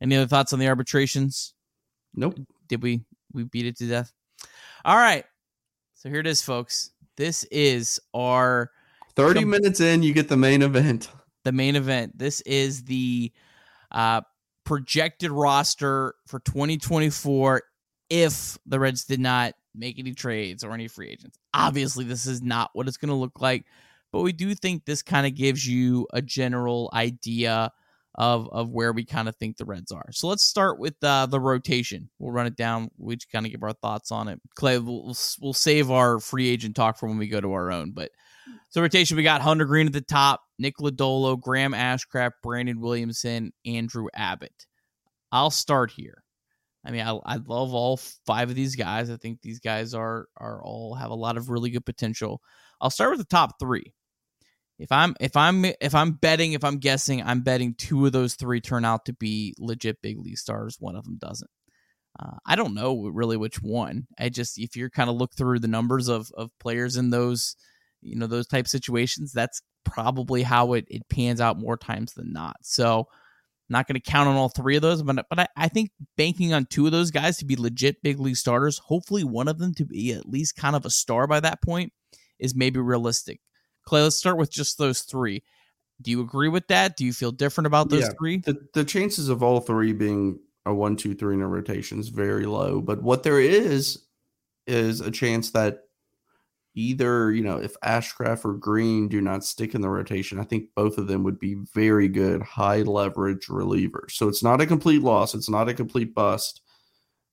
[0.00, 1.54] any other thoughts on the arbitrations?
[2.14, 2.38] Nope.
[2.68, 3.02] Did we
[3.32, 4.12] we beat it to death?
[4.84, 5.24] All right.
[5.94, 6.92] So here it is, folks.
[7.16, 8.70] This is our
[9.18, 11.10] 30 com- minutes in, you get the main event.
[11.44, 12.18] The main event.
[12.18, 13.32] This is the
[13.92, 14.20] uh,
[14.64, 17.62] projected roster for 2024
[18.10, 21.38] if the Reds did not make any trades or any free agents.
[21.54, 23.64] Obviously, this is not what it's going to look like,
[24.12, 27.72] but we do think this kind of gives you a general idea
[28.16, 30.10] of of where we kind of think the Reds are.
[30.10, 32.10] So let's start with uh, the rotation.
[32.18, 32.90] We'll run it down.
[32.98, 34.40] We just kind of give our thoughts on it.
[34.56, 37.92] Clay, we'll, we'll save our free agent talk for when we go to our own.
[37.92, 38.10] But
[38.70, 43.52] so rotation, we got Hunter Greene at the top, Nick Lodolo, Graham Ashcraft, Brandon Williamson,
[43.64, 44.66] Andrew Abbott.
[45.32, 46.22] I'll start here.
[46.84, 49.10] I mean, I, I love all five of these guys.
[49.10, 52.40] I think these guys are are all have a lot of really good potential.
[52.80, 53.92] I'll start with the top three
[54.78, 58.34] if I'm if I'm if I'm betting, if I'm guessing, I'm betting two of those
[58.34, 60.76] three turn out to be legit big league stars.
[60.78, 61.50] One of them doesn't.
[62.18, 64.06] Uh, I don't know really which one.
[64.18, 67.56] I just if you're kind of look through the numbers of of players in those
[68.00, 72.32] you know those type situations, that's probably how it it pans out more times than
[72.32, 72.56] not.
[72.62, 73.08] So
[73.70, 76.52] not going to count on all three of those, but but I, I think banking
[76.52, 79.74] on two of those guys to be legit big league starters, hopefully one of them
[79.74, 81.92] to be at least kind of a star by that point,
[82.38, 83.40] is maybe realistic.
[83.84, 85.42] Clay, let's start with just those three.
[86.00, 86.96] Do you agree with that?
[86.96, 88.38] Do you feel different about those yeah, three?
[88.38, 92.08] The, the chances of all three being a one, two, three in a rotation is
[92.08, 92.80] very low.
[92.80, 94.04] But what there is
[94.66, 95.87] is a chance that
[96.78, 100.68] either, you know, if Ashcraft or Greene do not stick in the rotation, I think
[100.76, 104.12] both of them would be very good high leverage relievers.
[104.12, 105.34] So it's not a complete loss.
[105.34, 106.62] It's not a complete bust.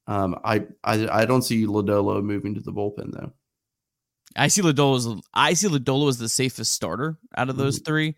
[0.08, 3.34] Um, I, I I don't see Lodolo moving to the bullpen though.
[4.36, 7.86] I see Lodolo as I see Lodolo as the safest starter out of those mm-hmm.
[7.86, 8.16] three,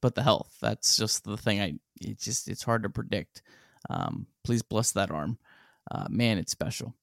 [0.00, 1.60] but the health that's just the thing.
[1.60, 3.42] I it's just it's hard to predict.
[3.90, 5.38] Um, please bless that arm,
[5.90, 6.38] uh, man.
[6.38, 6.94] It's special.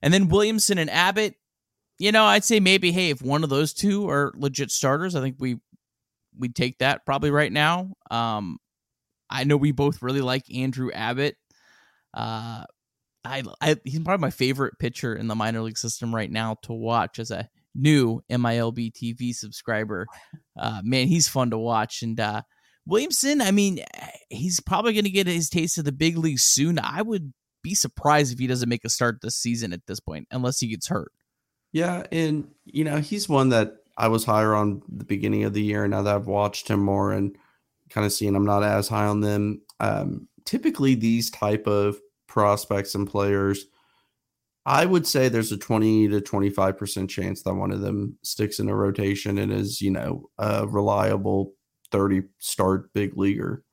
[0.00, 1.36] And then Williamson and Abbott.
[2.02, 5.20] You know, I'd say maybe hey, if one of those two are legit starters, I
[5.20, 5.60] think we
[6.36, 7.92] we take that probably right now.
[8.10, 8.58] Um,
[9.30, 11.36] I know we both really like Andrew Abbott.
[12.12, 12.64] Uh,
[13.24, 16.72] I, I he's probably my favorite pitcher in the minor league system right now to
[16.72, 20.08] watch as a new MILB TV subscriber.
[20.58, 22.02] Uh, man, he's fun to watch.
[22.02, 22.42] And uh,
[22.84, 23.78] Williamson, I mean,
[24.28, 26.80] he's probably going to get his taste of the big leagues soon.
[26.80, 30.26] I would be surprised if he doesn't make a start this season at this point,
[30.32, 31.12] unless he gets hurt.
[31.72, 35.62] Yeah, and you know he's one that I was higher on the beginning of the
[35.62, 35.86] year.
[35.88, 37.36] Now that I've watched him more and
[37.90, 39.62] kind of seen, I'm not as high on them.
[39.80, 43.66] Um, typically, these type of prospects and players
[44.64, 48.68] I would say there's a 20 to 25% chance that one of them sticks in
[48.68, 51.54] a rotation and is, you know, a reliable
[51.90, 53.64] 30 start big leaguer.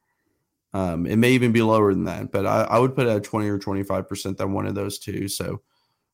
[0.73, 3.47] Um, it may even be lower than that, but I, I would put a 20
[3.49, 5.27] or 25% that one of those two.
[5.27, 5.61] So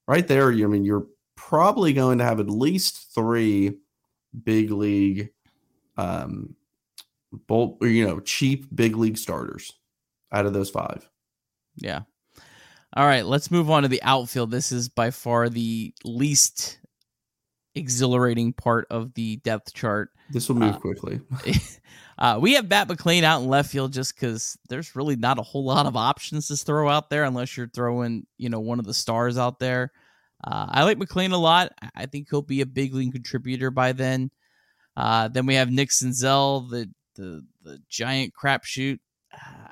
[0.08, 3.78] right there, I mean you're probably going to have at least three
[4.43, 5.30] big league
[5.98, 6.56] um
[7.48, 9.74] bolt or you know cheap big league starters
[10.32, 11.10] out of those five.
[11.78, 12.02] Yeah.
[12.95, 14.52] All right, let's move on to the outfield.
[14.52, 16.80] This is by far the least
[17.76, 20.12] exhilarating part of the depth chart.
[20.30, 21.19] This will move uh, quickly.
[22.17, 25.43] uh, we have Matt McLain out in left field just because there's really not a
[25.43, 28.86] whole lot of options to throw out there unless you're throwing, you know, one of
[28.86, 29.91] the stars out there.
[30.45, 31.71] Uh, I like McLain a lot.
[31.95, 34.29] I think he'll be a big league contributor by then.
[34.95, 38.99] Uh, then we have Nick Senzel, the the the giant crapshoot.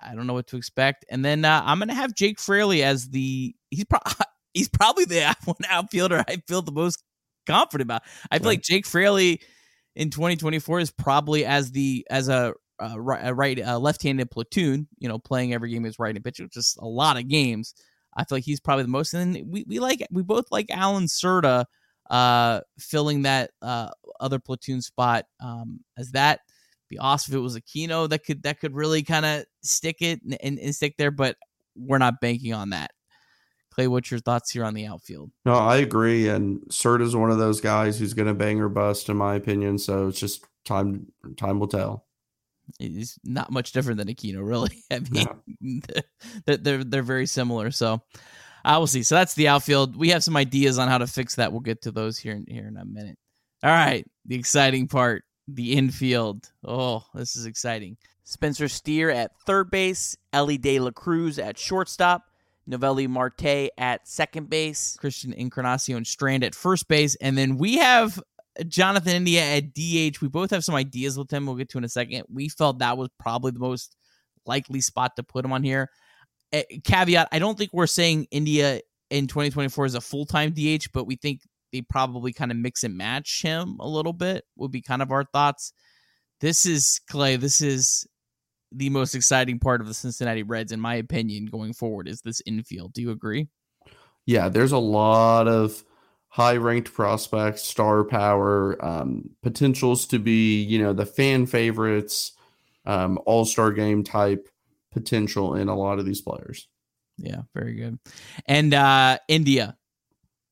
[0.02, 1.06] I don't know what to expect.
[1.10, 4.00] And then uh, I'm gonna have Jake Fraley as the he's pro-
[4.54, 7.04] he's probably the one outfielder I feel the most
[7.46, 8.02] confident about.
[8.32, 8.54] I feel right.
[8.54, 9.42] like Jake Fraley
[9.96, 15.54] in 2024 is probably as the as a, right a left-handed platoon, you know, playing
[15.54, 17.76] every game as right and pitcher, which is a lot of games.
[18.16, 19.14] I feel like he's probably the most.
[19.14, 21.66] And then we, we like we both like Allan Cerda
[22.10, 23.90] uh filling that uh
[24.20, 26.42] other platoon spot um as that
[26.94, 29.98] be awesome if it was a Aquino that could that could really kind of stick
[30.02, 31.38] it and, and, and, stick there, but
[31.76, 32.92] we're not banking on that.
[33.72, 35.32] Clay, what's your thoughts here on the outfield?
[35.46, 36.30] No, I agree.
[36.30, 39.34] And Cert is one of those guys who's going to bang or bust, in my
[39.34, 39.80] opinion.
[39.80, 41.08] So it's just time
[41.38, 42.06] time will tell.
[42.80, 44.84] He's not much different than Aquino, really.
[44.92, 45.28] I mean,
[45.62, 45.82] no.
[46.58, 47.72] they're they're very similar.
[47.72, 48.02] So
[48.66, 49.04] I uh, will see.
[49.04, 49.96] So that's the outfield.
[49.96, 51.52] We have some ideas on how to fix that.
[51.52, 53.18] We'll get to those here in, here in a minute.
[53.64, 56.52] All right, the exciting part, the infield.
[56.66, 57.98] Oh, this is exciting.
[58.26, 62.24] Spencer Steer at third base, Elly De La Cruz at shortstop,
[62.70, 68.22] Noelvi Marte at second base, Christian Encarnacion Strand at first base, and then we have
[68.68, 70.22] Jonathan India at DH.
[70.22, 71.46] We both have some ideas with him.
[71.46, 72.24] We'll get to in a second.
[72.32, 73.96] We felt that was probably the most
[74.46, 75.90] likely spot to put him on here.
[76.54, 80.88] Uh, caveat: I don't think we're saying India in 2024 is a full time DH,
[80.94, 81.42] but we think
[81.72, 84.44] they probably kind of mix and match him a little bit.
[84.58, 85.74] Would be kind of our thoughts.
[86.42, 87.38] This is Clay.
[87.38, 88.06] This is
[88.72, 92.08] the most exciting part of the Cincinnati Reds, in my opinion, going forward.
[92.08, 92.94] Is this infield?
[92.94, 93.48] Do you agree?
[94.26, 95.84] Yeah, there's a lot of
[96.34, 102.32] high ranked prospects, star power, um, potentials to be, you know, the fan favorites,
[102.88, 104.50] um, all star game type
[104.92, 106.68] potential in a lot of these players.
[107.20, 108.00] Yeah, very good.
[108.48, 109.78] And uh India,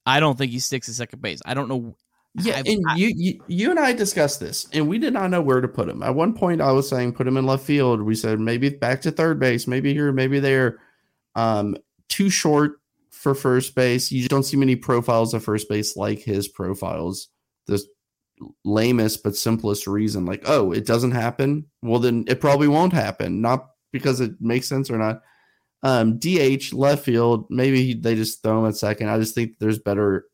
[0.06, 1.40] I don't think he sticks at second base.
[1.44, 1.96] I don't know.
[2.36, 5.32] Yeah, I've, and I, you, you you and I discussed this, and we did not
[5.32, 6.04] know where to put him.
[6.04, 8.04] At one point, I was saying put him in left field.
[8.04, 10.78] We said maybe back to third base, maybe here, maybe there.
[11.34, 11.76] Um,
[12.08, 12.81] too short
[13.12, 14.12] for first base.
[14.12, 17.30] You don't see many profiles of first base like his profiles.
[17.68, 17.84] The
[18.66, 21.66] lamest but simplest reason, like, oh, it doesn't happen.
[21.82, 23.42] Well, then it probably won't happen.
[23.42, 25.22] Not because it makes sense or not.
[25.84, 29.10] Um, DH left field, maybe they just throw him at second.
[29.10, 30.26] I just think there's better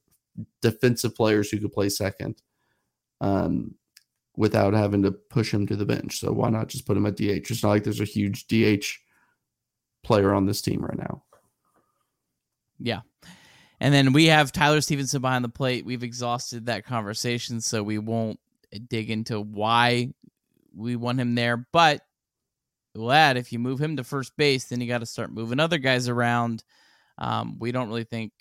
[0.61, 2.41] defensive players who could play second.
[3.21, 3.75] Um,
[4.37, 6.19] without having to push him to the bench.
[6.19, 7.49] So why not just put him at DH?
[7.49, 8.85] It's not like there's a huge DH
[10.03, 11.23] player on this team right now.
[12.79, 13.01] Yeah.
[13.79, 15.85] And then we have Tyler Stephenson behind the plate.
[15.85, 18.39] We've exhausted that conversation, so we won't
[18.87, 20.09] dig into why
[20.75, 21.67] we want him there.
[21.71, 22.01] But
[22.95, 25.59] we'll add if you move him to first base, then you got to start moving
[25.59, 26.63] other guys around.
[27.19, 28.31] Um, we don't really think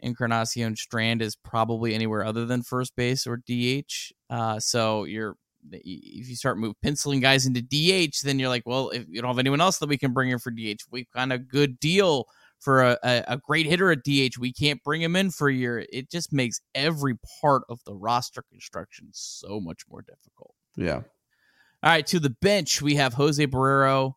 [0.00, 4.12] Encarnacion Strand is probably anywhere other than first base or DH.
[4.28, 5.36] Uh, so you're
[5.72, 9.30] if you start move penciling guys into DH, then you're like, well, if you don't
[9.30, 12.26] have anyone else that we can bring in for DH, we've got a good deal
[12.60, 14.38] for a, a, a, great hitter at DH.
[14.38, 15.86] We can't bring him in for a year.
[15.92, 20.54] It just makes every part of the roster construction so much more difficult.
[20.76, 21.02] Yeah.
[21.82, 24.14] All right, to the bench we have Jose Barrero.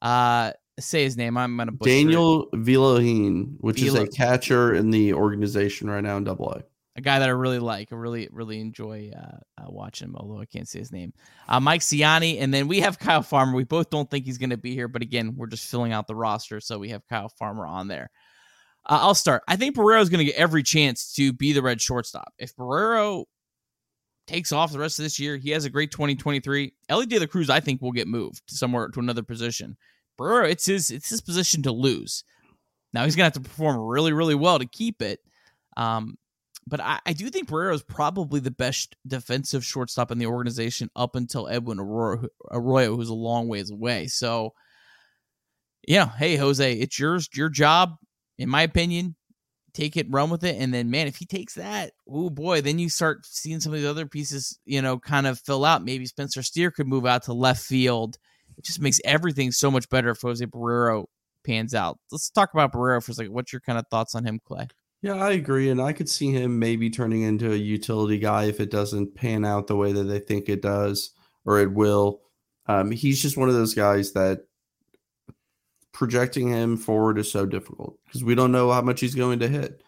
[0.00, 1.36] Uh, say his name.
[1.36, 6.24] I'm gonna Daniel Vellojin, which Vila- is a catcher in the organization right now in
[6.24, 6.62] Double A
[6.98, 7.92] a guy that I really like.
[7.92, 11.12] I really, really enjoy uh, uh, watching him, although I can't say his name.
[11.48, 13.54] Uh, Mike Siani, and then we have Kyle Farmer.
[13.54, 16.08] We both don't think he's going to be here, but again, we're just filling out
[16.08, 18.10] the roster, so we have Kyle Farmer on there.
[18.84, 19.42] Uh, I'll start.
[19.46, 22.32] I think Barrero is going to get every chance to be the red shortstop.
[22.36, 23.26] If Barrero
[24.26, 26.74] takes off the rest of this year, he has a great 2023.
[26.88, 29.76] Elly De La Cruz, I think, will get moved somewhere to another position.
[30.18, 32.24] Barrero, it's his it's his position to lose.
[32.92, 35.20] Now he's going to have to perform really, really well to keep it.
[35.76, 36.16] Um,
[36.68, 40.90] but I, I do think Barrero is probably the best defensive shortstop in the organization
[40.94, 44.06] up until Edwin Arroyo, Arroyo, who's a long ways away.
[44.06, 44.54] So,
[45.86, 47.96] yeah, hey Jose, it's yours, your job,
[48.38, 49.16] in my opinion.
[49.74, 52.78] Take it, run with it, and then man, if he takes that, oh boy, then
[52.78, 55.84] you start seeing some of these other pieces, you know, kind of fill out.
[55.84, 58.18] Maybe Spencer Steer could move out to left field.
[58.56, 61.04] It just makes everything so much better if Jose Barrero
[61.44, 61.98] pans out.
[62.10, 63.32] Let's talk about Barrero for a second.
[63.32, 64.66] What's your kind of thoughts on him, Clay?
[65.00, 65.70] Yeah, I agree.
[65.70, 69.44] And I could see him maybe turning into a utility guy if it doesn't pan
[69.44, 71.10] out the way that they think it does
[71.44, 72.20] or it will.
[72.66, 74.44] Um, he's just one of those guys that
[75.92, 79.48] projecting him forward is so difficult because we don't know how much he's going to
[79.48, 79.82] hit.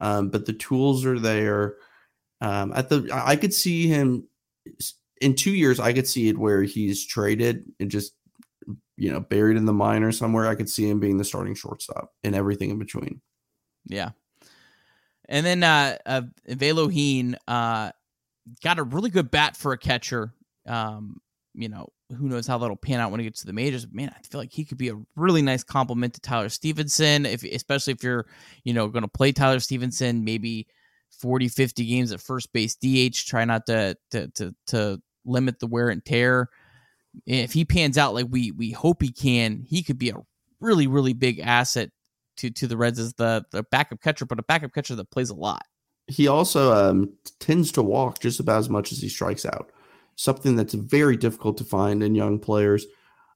[0.00, 1.76] Um, but the tools are there.
[2.40, 4.26] Um, at the I could see him
[5.20, 5.78] in two years.
[5.78, 8.14] I could see it where he's traded and just
[8.96, 10.48] you know buried in the minor somewhere.
[10.48, 13.20] I could see him being the starting shortstop and everything in between.
[13.86, 14.10] Yeah,
[15.28, 16.22] and then uh, uh
[17.48, 17.90] uh
[18.62, 20.32] got a really good bat for a catcher.
[20.66, 21.20] Um,
[21.54, 23.86] you know, who knows how that'll pan out when he gets to the majors.
[23.90, 27.44] Man, I feel like he could be a really nice compliment to Tyler Stephenson, if
[27.44, 28.26] especially if you're,
[28.64, 30.66] you know, going to play Tyler Stephenson maybe
[31.20, 35.66] 40, 50 games at first base DH, try not to to to, to limit the
[35.66, 36.48] wear and tear.
[37.26, 40.16] If he pans out like we we hope he can, he could be a
[40.60, 41.90] really really big asset
[42.42, 45.30] to to the Reds as the the backup catcher, but a backup catcher that plays
[45.30, 45.62] a lot.
[46.08, 49.70] He also um, tends to walk just about as much as he strikes out.
[50.16, 52.86] Something that's very difficult to find in young players.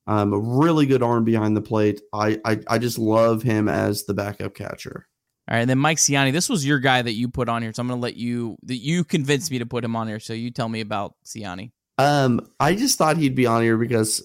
[0.09, 2.01] Um, a really good arm behind the plate.
[2.13, 5.07] I, I I just love him as the backup catcher.
[5.49, 7.73] All right, and then Mike Siani, this was your guy that you put on here,
[7.73, 10.21] so I'm going to let you that you convinced me to put him on here.
[10.21, 11.71] So you tell me about Siani.
[11.99, 14.23] Um, I just thought he'd be on here because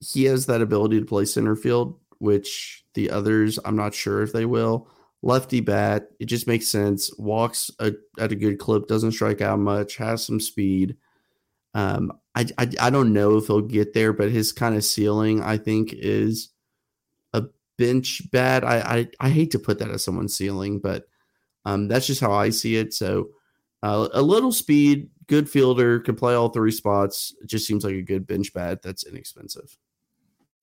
[0.00, 4.32] he has that ability to play center field, which the others I'm not sure if
[4.32, 4.88] they will.
[5.22, 7.10] Lefty bat, it just makes sense.
[7.18, 10.96] Walks a, at a good clip, doesn't strike out much, has some speed.
[11.74, 15.42] Um, I, I I don't know if he'll get there, but his kind of ceiling,
[15.42, 16.50] I think, is
[17.32, 17.44] a
[17.76, 18.64] bench bat.
[18.64, 21.08] I, I I hate to put that as someone's ceiling, but
[21.64, 22.94] um, that's just how I see it.
[22.94, 23.30] So
[23.82, 27.34] uh, a little speed, good fielder, can play all three spots.
[27.42, 29.76] It just seems like a good bench bat that's inexpensive.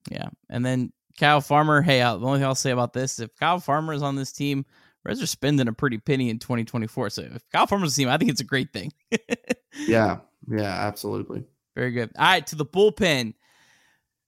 [0.09, 1.81] Yeah, and then Kyle Farmer.
[1.81, 4.31] Hey, uh, the only thing I'll say about this: if Kyle Farmer is on this
[4.31, 4.65] team,
[5.03, 7.11] Reds are spending a pretty penny in 2024.
[7.11, 8.91] So if Kyle Farmer's on the team, I think it's a great thing.
[9.87, 10.17] yeah,
[10.49, 11.43] yeah, absolutely.
[11.75, 12.11] Very good.
[12.17, 13.33] All right, to the bullpen.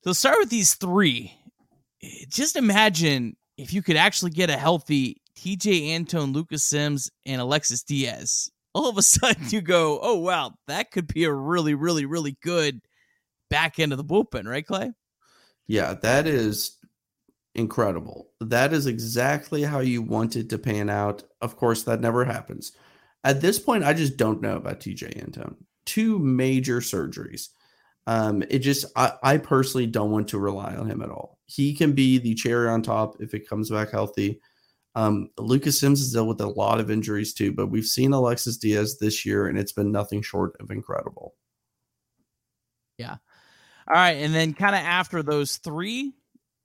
[0.03, 1.33] So start with these three.
[2.29, 7.83] Just imagine if you could actually get a healthy Tejay Antone, Lucas Sims, and Alexis
[7.83, 8.51] Diaz.
[8.73, 12.38] All of a sudden, you go, "Oh wow, that could be a really, really, really
[12.43, 12.81] good
[13.49, 14.91] back end of the bullpen, right, Clay?"
[15.68, 16.78] Yeah, that is
[17.55, 18.30] incredible.
[18.39, 21.24] That is exactly how you want it to pan out.
[21.41, 22.72] Of course, that never happens.
[23.24, 25.55] At this point, I just don't know about Tejay Antone.
[25.86, 27.49] Two major surgeries.
[28.05, 31.39] Um, it just I, I personally don't want to rely on him at all.
[31.47, 34.39] He can be the cherry on top if it comes back healthy.
[34.95, 38.57] Um, Lucas Sims has dealt with a lot of injuries too, but we've seen Alexis
[38.57, 41.36] Diaz this year, and it's been nothing short of incredible.
[42.97, 43.18] Yeah.
[43.89, 46.13] All right, and then kind of after those three,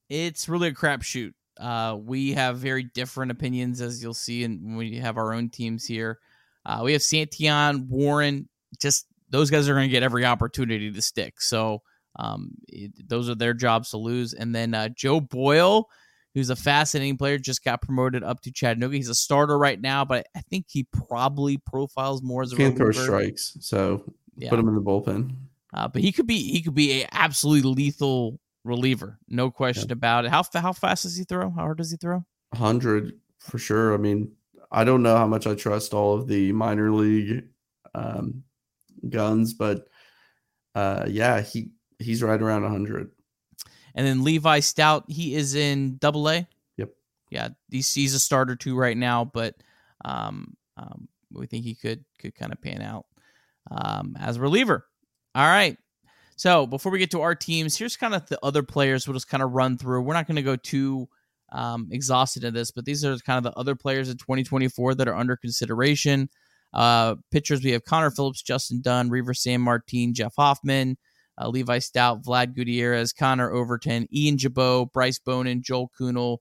[0.09, 1.33] it's really a crapshoot.
[1.59, 5.85] Uh, we have very different opinions, as you'll see, and we have our own teams
[5.85, 6.19] here.
[6.67, 8.49] Uh, we have Santillan, Warren.
[8.81, 11.41] Just those guys are going to get every opportunity to stick.
[11.41, 11.83] So
[12.17, 14.35] um, it, those are their jobs to lose.
[14.35, 15.89] And then uh, Joe Boyle,
[16.35, 18.97] who's a fascinating player, just got promoted up to Chattanooga.
[18.97, 22.79] He's a starter right now, but I think he probably profiles more as a can't
[22.79, 22.93] reliever.
[22.93, 23.57] throw strikes.
[23.61, 24.05] So
[24.37, 24.51] yeah.
[24.51, 25.37] put him in the bullpen.
[25.75, 29.95] Uh, but he could be he could be a absolutely lethal reliever, no question yeah.
[29.95, 30.31] about it.
[30.31, 31.51] How how fast does he throw?
[31.51, 32.25] How hard does he throw?
[32.55, 33.95] Hundred for sure.
[33.95, 34.33] I mean,
[34.71, 37.45] I don't know how much I trust all of the minor league
[37.95, 38.45] um,
[39.09, 39.89] guns, but
[40.75, 43.11] uh, yeah, he he's right around hundred.
[43.95, 46.47] And then Levi Stoudt, he is in Double A.
[46.79, 46.91] Yep.
[47.31, 49.55] Yeah, he's, he's a starter too right now, but
[50.05, 53.07] um, um, we think he could could kind of pan out
[53.71, 54.87] um, as a reliever.
[55.35, 55.77] All right.
[56.37, 59.29] So before we get to our teams, here's kind of the other players we'll just
[59.29, 60.03] kind of run through.
[60.03, 61.09] We're not going to go too
[61.53, 65.09] um, exhausted in this, but these are kind of the other players in 2024 that
[65.09, 66.29] are under consideration.
[66.73, 70.97] Uh, pitchers, we have Connor Phillips, Justin Dunn, Reiver Sanmartin, Jeff Hoffman,
[71.41, 76.39] uh, Levi Stoudt, Vlad Gutierrez, Connor Overton, Ian Gibaut, Bryce Bonnin, Joel Kuhnel,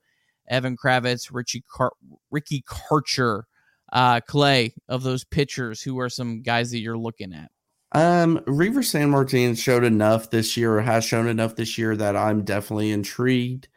[0.49, 1.93] Evan Kravetz, Richie Car-
[2.29, 3.43] Ricky Karcher,
[3.91, 5.81] uh, Clay of those pitchers.
[5.81, 7.51] Who are some guys that you're looking at?
[7.93, 12.43] Um, Reiver Sanmartin showed enough this year, or has shown enough this year that I'm
[12.43, 13.67] definitely intrigued.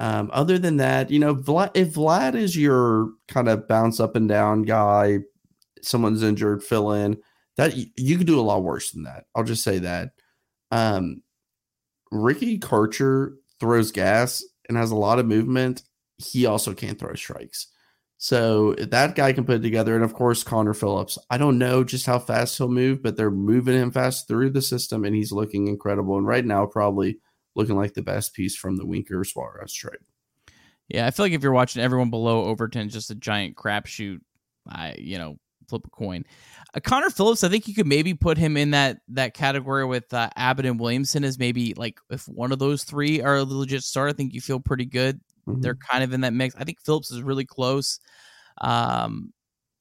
[0.00, 4.16] Um, other than that, you know, Vlad, if Vlad is your kind of bounce up
[4.16, 5.18] and down guy,
[5.80, 7.18] someone's injured, fill in.
[7.56, 9.26] That you could do a lot worse than that.
[9.34, 10.10] I'll just say that.
[10.70, 11.22] Um,
[12.10, 15.82] Ricky Karcher throws gas and has a lot of movement.
[16.16, 17.68] He also can't throw strikes.
[18.22, 19.96] So that guy can put it together.
[19.96, 21.18] And of course, Connor Phillips.
[21.28, 24.62] I don't know just how fast he'll move, but they're moving him fast through the
[24.62, 26.16] system, and he's looking incredible.
[26.16, 27.18] And right now, probably
[27.56, 29.98] looking like the best piece from the Winker Suarez trade.
[30.86, 34.20] Yeah, I feel like if you're watching everyone below Overton, just a giant crapshoot.
[34.68, 35.36] I, you know,
[35.68, 36.24] flip a coin.
[36.76, 40.14] Uh, Connor Phillips, I think you could maybe put him in that that category with
[40.14, 43.82] uh, Abbott and Williamson as maybe like if one of those three are a legit
[43.82, 44.10] start.
[44.10, 45.60] I think you feel pretty good Mm-hmm.
[45.60, 46.54] They're kind of in that mix.
[46.56, 47.98] I think Phillips is really close.
[48.60, 49.32] Um,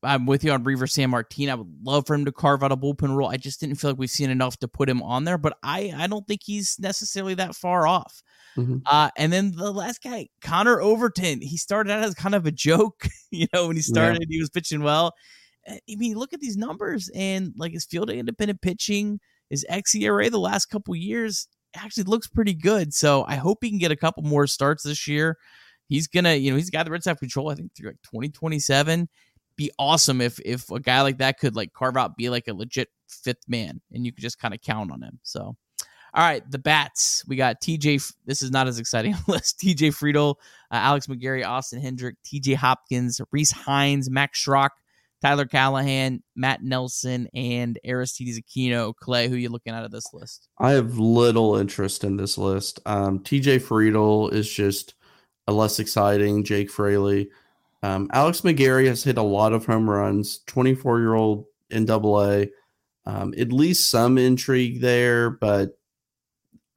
[0.03, 1.49] I'm with you on Reiver Sanmartin.
[1.49, 3.29] I would love for him to carve out a bullpen role.
[3.29, 5.93] I just didn't feel like we've seen enough to put him on there, but I,
[5.95, 8.23] I don't think he's necessarily that far off.
[8.57, 8.77] Mm-hmm.
[8.85, 12.51] Uh, and then the last guy, Connor Overton, he started out as kind of a
[12.51, 13.07] joke.
[13.31, 14.35] you know, when he started, yeah.
[14.35, 15.13] he was pitching well.
[15.67, 20.39] I mean, look at these numbers and like his field independent pitching, his xERA the
[20.39, 22.93] last couple years, actually looks pretty good.
[22.93, 25.37] So I hope he can get a couple more starts this year.
[25.87, 27.49] He's gonna, you know, he's got the Red Sox control.
[27.49, 29.09] I think through like 2027.
[29.57, 32.53] Be awesome if if a guy like that could like carve out, be like a
[32.53, 35.19] legit fifth man, and you could just kind of count on him.
[35.23, 35.55] So, all
[36.15, 37.25] right, the bats.
[37.27, 38.13] We got TJ.
[38.25, 39.59] This is not as exciting list.
[39.59, 40.35] TJ Friedl,
[40.71, 44.69] uh, Alex McGarry, Austin Hendrick, TJ Hopkins, Rece Hinds, Max Schrock,
[45.21, 48.95] Tyler Callahan, Matt Nelson, and Aristides Aquino.
[48.95, 50.49] Clay, who are you looking at of this list?
[50.57, 52.79] I have little interest in this list.
[52.85, 54.95] Um, TJ Friedl is just
[55.47, 57.29] a less exciting Jake Fraley.
[57.83, 60.39] Um, Alex McGarry has hit a lot of home runs.
[60.47, 62.49] 24 year old in double A.
[63.05, 65.77] Um, at least some intrigue there, but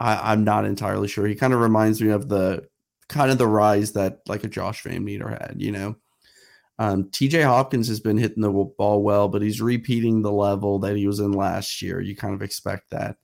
[0.00, 1.26] I, I'm not entirely sure.
[1.26, 2.66] He kind of reminds me of the
[3.08, 5.96] kind of the rise that like a Josh VanMeter had, you know.
[6.78, 10.96] Um, TJ Hopkins has been hitting the ball well, but he's repeating the level that
[10.96, 12.00] he was in last year.
[12.00, 13.16] You kind of expect that.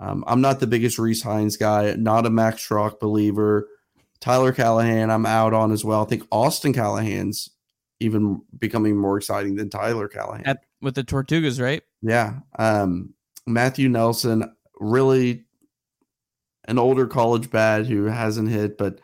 [0.00, 3.68] Um, I'm not the biggest Rece Hinds guy, not a Max Schrock believer.
[4.20, 6.02] Tyler Callahan, I'm out on as well.
[6.02, 7.50] I think Austin Callihan's
[8.00, 10.46] even becoming more exciting than Tyler Callahan.
[10.46, 11.82] At, with the Tortugas, right?
[12.02, 12.40] Yeah.
[12.58, 13.14] Um,
[13.46, 15.44] Matthew Nelson, really
[16.66, 19.00] an older college bad who hasn't hit, but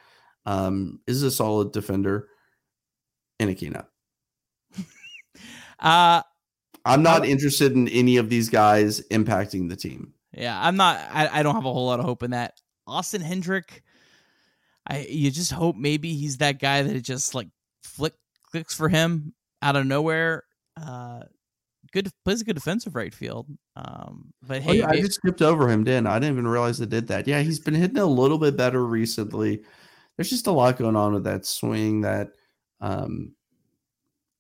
[0.47, 2.30] um, is a solid defender
[3.41, 3.86] in a keynote.
[5.80, 6.22] uh,
[6.84, 10.12] I'm not interested in any of these guys impacting the team.
[10.32, 10.97] Yeah, I'm not.
[11.11, 12.55] I, I don't have a whole lot of hope in that.
[12.86, 13.82] Austin Hendrick,
[14.86, 17.49] I you just hope maybe he's that guy that it just like
[17.82, 18.14] flick
[18.51, 20.45] clicks for him out of nowhere.
[20.80, 21.22] Uh,
[21.93, 23.49] good plays a good defensive right field.
[23.76, 25.84] Um, but hey, oh, yeah, I just skipped over him.
[25.84, 26.18] Didn't I?
[26.18, 27.26] didn't even realize they did that.
[27.26, 29.62] Yeah, he's been hitting a little bit better recently.
[30.16, 32.32] There's just a lot going on with that swing that
[32.81, 33.35] um,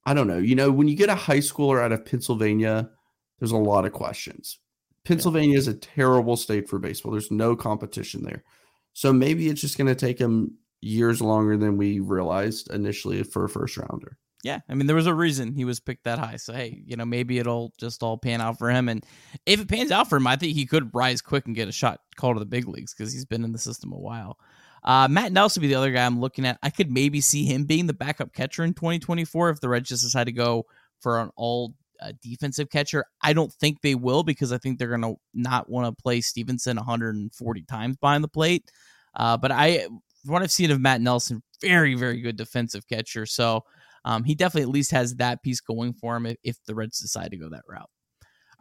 [0.04, 0.38] I don't know.
[0.38, 2.90] You know, when you get a high schooler out of Pennsylvania,
[3.38, 4.58] there's a lot of questions.
[5.04, 7.12] Pennsylvania is a terrible state for baseball.
[7.12, 8.44] There's no competition there.
[8.92, 13.44] So maybe it's just going to take him years longer than we realized initially for
[13.44, 14.18] a first rounder.
[14.42, 16.36] Yeah, I mean there was a reason he was picked that high.
[16.36, 19.04] So hey, you know maybe it'll just all pan out for him, and
[19.44, 21.72] if it pans out for him, I think he could rise quick and get a
[21.72, 24.38] shot called to the big leagues because he's been in the system a while.
[24.82, 26.58] Uh, Matt Nelson would be the other guy I'm looking at.
[26.62, 30.02] I could maybe see him being the backup catcher in 2024 if the Reds just
[30.02, 30.66] decide to go
[31.00, 33.04] for an all uh, defensive catcher.
[33.22, 36.20] I don't think they will because I think they're going to not want to play
[36.20, 38.70] Stephenson 140 times behind the plate.
[39.14, 39.86] Uh, but I,
[40.24, 43.26] what I've seen of Matt Nelson, very, very good defensive catcher.
[43.26, 43.64] So
[44.04, 47.00] um, he definitely at least has that piece going for him if, if the Reds
[47.00, 47.90] decide to go that route.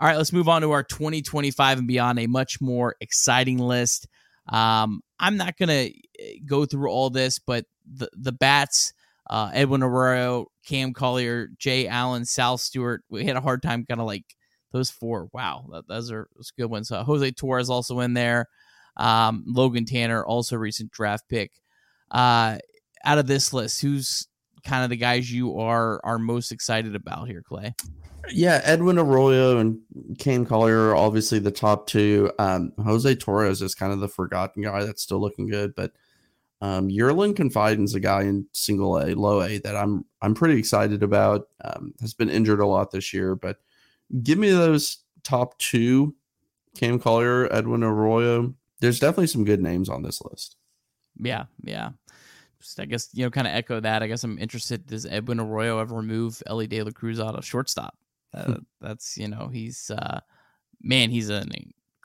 [0.01, 4.07] All right, let's move on to our 2025 and beyond, a much more exciting list.
[4.49, 8.93] Um, I'm not going to eh, go through all this, but the, the bats,
[9.29, 13.99] uh, Edwin Arroyo, Cam Collier, Jay Allen, Sal Stewart, we had a hard time kind
[13.99, 14.25] of like
[14.71, 15.29] those four.
[15.33, 16.91] Wow, that, those are those good ones.
[16.91, 18.47] Uh, Jose Torres also in there.
[18.97, 21.51] Um, Logan Tanner, also recent draft pick.
[22.11, 22.57] Uh,
[23.05, 24.27] out of this list, who's
[24.64, 27.74] kind of the guys you are are most excited about here, Clay?
[28.32, 29.80] Yeah, Edwin Arroyo and
[30.20, 32.32] Cam Collier are obviously the top two.
[32.38, 35.93] Um, Jose Torres is kind of the forgotten guy that's still looking good, but
[36.62, 41.03] um, Yerlin Confidan's a guy in single A, low A that I'm I'm pretty excited
[41.03, 41.47] about.
[41.64, 43.57] Um, has been injured a lot this year, but
[44.24, 46.16] give me those top two,
[46.76, 48.53] Cam Collier, Edwin Arroyo.
[48.82, 50.57] There's definitely some good names on this list.
[51.22, 51.91] Yeah, yeah.
[52.78, 54.03] I guess you know, kind of echo that.
[54.03, 54.86] I guess I'm interested.
[54.86, 57.97] Does Edwin Arroyo ever remove Elly De La Cruz out of shortstop?
[58.34, 60.20] Uh, that's you know he's uh,
[60.82, 61.51] man he's an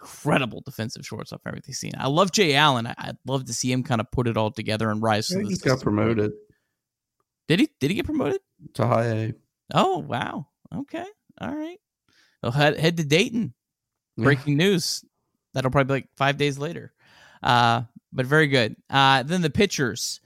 [0.01, 1.93] incredible defensive shortstop for everything seen.
[1.99, 2.87] I love Jay Allen.
[2.87, 5.31] I, would love to see him kind of put it all together and rise.
[5.31, 6.33] Yeah, he just got promoted.
[7.49, 7.69] Did he?
[7.81, 8.41] Did he get promoted
[8.75, 9.35] to high A?
[9.73, 10.49] Oh wow.
[10.75, 11.07] Okay.
[11.41, 11.79] All right.
[12.43, 13.55] They'll head head to Dayton.
[14.17, 14.67] Breaking yeah.
[14.67, 15.05] news.
[15.55, 16.93] That'll probably be like five days later.
[17.43, 17.83] Uh,
[18.13, 18.77] but very good.
[18.89, 20.21] Uh, then the pitchers.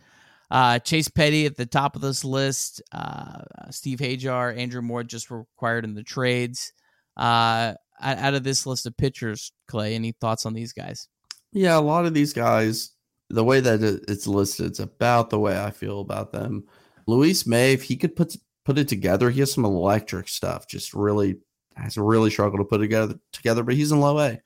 [0.51, 2.83] Uh, Chase Petty at the top of this list.
[2.93, 6.73] Uh, Steve Hajjar, Andrew Moore just required in the trades.
[7.17, 11.09] Uh, out of this list of pitchers, Clay, any thoughts on these guys?
[11.53, 12.93] Yeah, a lot of these guys,
[13.29, 16.65] the way that it's listed, it's about the way I feel about them.
[17.07, 20.69] Luis Mey, if he could put put it together, he has some electric stuff.
[20.69, 21.39] Just really
[21.75, 24.41] has really struggled to put it together together, but he's in low A.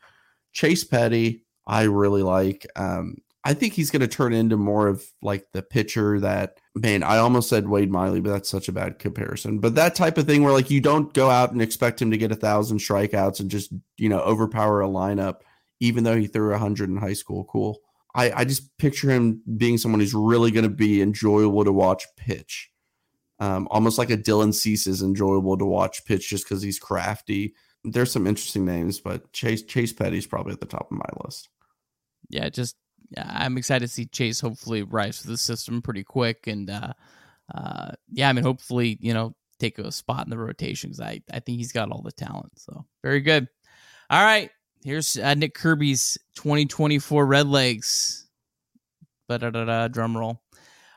[0.53, 2.67] Chase Petty, I really like.
[2.77, 7.03] Um, I think he's going to turn into more of like the pitcher that man.
[7.03, 9.59] I almost said Wade Miley, but that's such a bad comparison.
[9.59, 12.19] But that type of thing where like you don't go out and expect him to
[12.19, 15.41] get a thousand strikeouts and just you know overpower a lineup,
[15.81, 17.45] even though he threw a hundred in high school.
[17.45, 17.79] Cool.
[18.15, 22.07] I I just picture him being someone who's really going to be enjoyable to watch
[22.17, 22.71] pitch.
[23.41, 27.55] Um, almost like a Dylan Cease is enjoyable to watch pitch just because he's crafty.
[27.83, 31.49] There's some interesting names, but Chase Chase Petty's probably at the top of my list.
[32.29, 32.77] Yeah, just
[33.17, 36.47] I'm excited to see Chase hopefully rise to the system pretty quick.
[36.47, 36.93] And uh,
[37.55, 41.23] uh, yeah, I mean, hopefully, you know, take a spot in the rotation because I,
[41.33, 42.53] I think he's got all the talent.
[42.57, 43.49] So very good.
[44.11, 44.51] All right.
[44.85, 48.27] Here's uh, Nick Kirby's 2024 Red Legs.
[49.29, 50.43] Da-da-da-da, drum roll.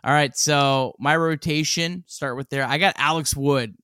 [0.04, 0.36] All right.
[0.36, 2.66] So my rotation, start with there.
[2.66, 3.76] I got Alex Wood.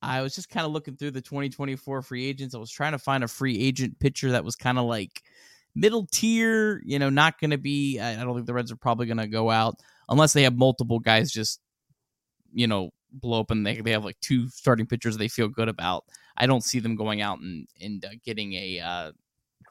[0.00, 2.54] I was just kind of looking through the 2024 free agents.
[2.54, 5.22] I was trying to find a free agent pitcher that was kind of like–
[5.74, 7.98] middle tier, you know, not going to be.
[8.00, 9.76] I don't think the Reds are probably going to go out
[10.08, 11.60] unless they have multiple guys just,
[12.52, 15.68] you know, blow up and they, they have like two starting pitchers they feel good
[15.68, 16.04] about.
[16.36, 19.12] I don't see them going out and and uh, getting a uh,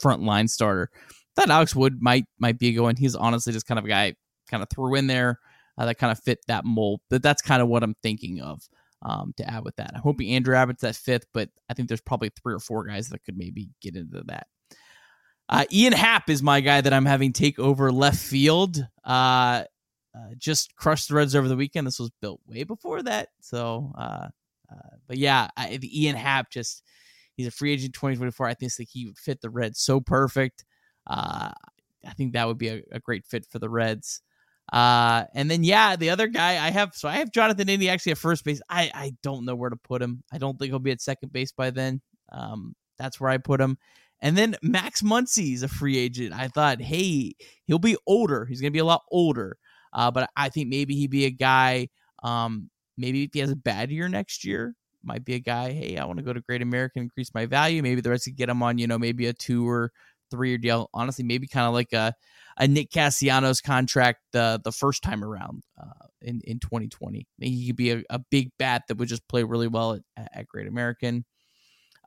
[0.01, 0.89] front line starter.
[1.35, 2.95] That Alex Wood might might be going.
[2.95, 4.15] He's honestly just kind of a guy
[4.49, 5.39] kind of threw in there
[5.77, 7.01] uh, that kind of fit that mold.
[7.09, 8.61] But that's kind of what I'm thinking of
[9.01, 9.91] um, to add with that.
[9.95, 13.09] I'm hoping Andrew Abbott's that fifth, but I think there's probably three or four guys
[13.09, 14.47] that could maybe get into that.
[15.49, 18.85] Uh, Ian Happ is my guy that I'm having take over left field.
[19.03, 19.63] Uh,
[20.15, 21.87] uh, just crushed the Reds over the weekend.
[21.87, 23.29] This was built way before that.
[23.39, 24.27] So, uh,
[24.71, 26.83] uh, but yeah, I, Ian Happ just
[27.35, 28.47] he's a free agent 2024.
[28.47, 30.65] I think that he would fit the Reds so perfect.
[31.05, 31.51] Uh,
[32.05, 34.21] I think that would be a, a great fit for the Reds.
[34.71, 38.11] Uh, and then yeah, the other guy I have, so I have Jonathan India actually
[38.13, 38.61] at first base.
[38.69, 40.23] I I don't know where to put him.
[40.31, 42.01] I don't think he'll be at second base by then.
[42.31, 43.77] Um, that's where I put him.
[44.21, 46.33] And then Max Muncy is a free agent.
[46.33, 47.33] I thought, hey,
[47.65, 48.45] he'll be older.
[48.45, 49.57] He's gonna be a lot older.
[49.93, 51.89] Uh, but I think maybe he'd be a guy.
[52.23, 55.71] Um, maybe if he has a bad year next year, might be a guy.
[55.71, 57.81] Hey, I want to go to Great American, increase my value.
[57.81, 59.91] Maybe the rest could get him on, you know, maybe a two or
[60.29, 60.89] three year deal.
[60.93, 62.13] Honestly, maybe kind of like a
[62.57, 67.27] a Nick Castellanos contract the the first time around uh, in in 2020.
[67.39, 70.29] Maybe he could be a, a, big bat that would just play really well at,
[70.33, 71.23] at Great American.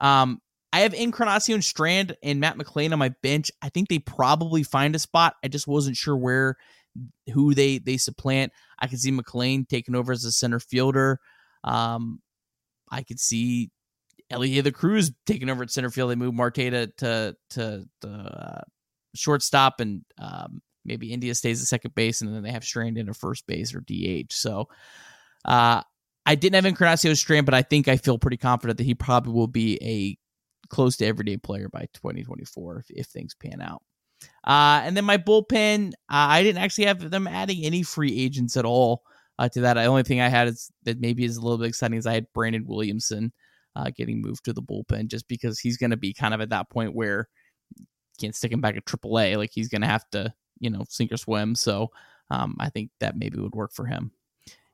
[0.00, 0.40] Um,
[0.72, 3.50] I have Encarnacion Strand and Matt McLain on my bench.
[3.60, 5.34] I think they probably find a spot.
[5.42, 6.56] I just wasn't sure where
[7.32, 8.52] who they they supplant.
[8.78, 11.18] I could see McLain taking over as a center fielder.
[11.64, 12.20] Um,
[12.90, 13.70] I could see
[14.30, 16.10] De La Cruz taking over at center field.
[16.10, 18.60] They move Marte to to, to the uh,
[19.14, 23.08] shortstop, and um, maybe India stays at second base, and then they have Strand in
[23.08, 24.32] a first base or DH.
[24.32, 24.68] So,
[25.44, 25.82] uh,
[26.26, 29.32] I didn't have Encarnacion Strand, but I think I feel pretty confident that he probably
[29.32, 30.16] will be a
[30.70, 33.82] close to everyday player by 2024 if, if things pan out.
[34.44, 38.56] Uh, and then my bullpen, uh, I didn't actually have them adding any free agents
[38.56, 39.02] at all
[39.38, 39.74] uh, to that.
[39.74, 42.14] The only thing I had is that maybe is a little bit exciting is I
[42.14, 43.32] had Brandon Williamson
[43.76, 46.50] uh, getting moved to the bullpen just because he's going to be kind of at
[46.50, 47.28] that point where
[48.20, 49.36] can't stick him back at AAA.
[49.36, 51.54] Like he's going to have to, you know, sink or swim.
[51.54, 51.88] So
[52.30, 54.12] um, I think that maybe would work for him.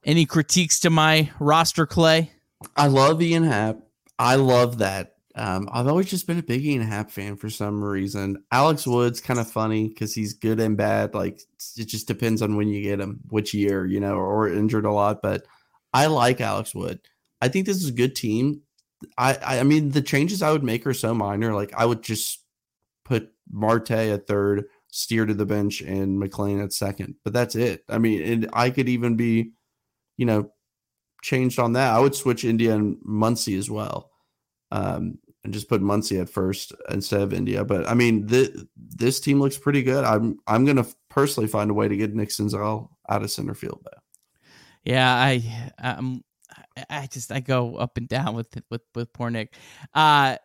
[0.05, 2.33] Any critiques to my roster, Clay?
[2.77, 3.79] I love Ian Happ.
[4.19, 5.16] I love that.
[5.37, 8.43] Um, I've always just been a big Ian Happ fan for some reason.
[8.51, 11.15] Alex Wood's kind of funny because he's good and bad.
[11.15, 11.43] Like
[11.77, 14.93] it just depends on when you get him, which year, you know, or, injured a
[14.93, 15.21] lot.
[15.23, 15.45] But
[15.93, 17.01] I like Alex Wood.
[17.43, 18.63] I think this is a good team.
[19.19, 21.53] I, I mean, the changes I would make are so minor.
[21.53, 22.43] Like I would just
[23.05, 27.17] put Marte at third, Steer to the bench, and McLain at second.
[27.25, 27.85] But that's it.
[27.91, 29.53] I mean, and I could even be,
[30.17, 30.51] you know,
[31.23, 31.93] changed on that.
[31.93, 34.11] I would switch India and Muncy as well,
[34.71, 37.65] um, and just put Muncy at first instead of India.
[37.65, 40.05] But I mean, th- this team looks pretty good.
[40.05, 43.81] I'm I'm gonna personally find a way to get Nick Senzel out of center field.
[43.85, 44.01] Though.
[44.85, 46.25] Yeah, I um
[46.91, 49.55] I just I go up and down with with with poor Nick.
[49.95, 50.37] Uh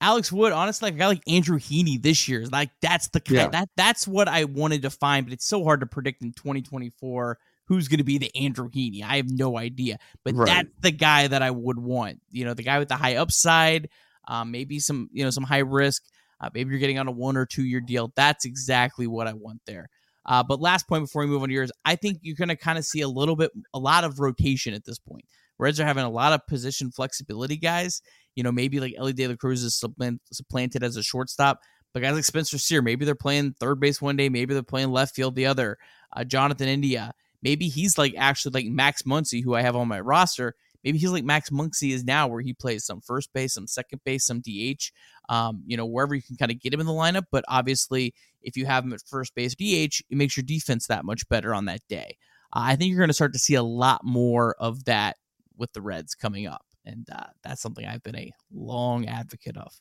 [0.00, 3.36] Alex Wood, honestly, like a guy like Andrew Heaney this year, like that's the kind
[3.36, 3.48] yeah.
[3.48, 7.38] that that's what I wanted to find, but it's so hard to predict in 2024
[7.64, 9.02] who's going to be the Andrew Heaney.
[9.02, 10.46] I have no idea, but right.
[10.46, 12.20] that's the guy that I would want.
[12.30, 13.88] You know, the guy with the high upside,
[14.28, 16.04] um, maybe some you know some high risk.
[16.40, 18.12] Uh, maybe you're getting on a one or two year deal.
[18.14, 19.88] That's exactly what I want there.
[20.24, 22.56] Uh, but last point before we move on to yours, I think you're going to
[22.56, 25.24] kind of see a little bit, a lot of rotation at this point.
[25.58, 28.02] Reds are having a lot of position flexibility, guys.
[28.36, 31.60] You know, maybe like Elly De La Cruz is supplanted as a shortstop,
[31.92, 34.92] but guys like Spencer Steer, maybe they're playing third base one day, maybe they're playing
[34.92, 35.78] left field the other.
[36.14, 37.12] Uh, Jonathan India,
[37.42, 40.54] maybe he's like actually like Max Muncy, who I have on my roster.
[40.84, 44.00] Maybe he's like Max Muncy is now, where he plays some first base, some second
[44.04, 44.90] base, some DH.
[45.28, 47.24] Um, you know, wherever you can kind of get him in the lineup.
[47.30, 51.04] But obviously, if you have him at first base, DH, it makes your defense that
[51.04, 52.16] much better on that day.
[52.54, 55.16] Uh, I think you're going to start to see a lot more of that
[55.56, 56.64] with the Reds coming up.
[56.84, 59.72] And uh, that's something I've been a long advocate of.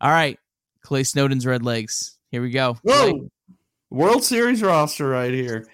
[0.00, 0.38] All right,
[0.82, 2.18] Clay Snowden's Red Legs.
[2.30, 2.78] Here we go.
[2.82, 3.28] Whoa, Clay.
[3.90, 5.66] World Series roster right here.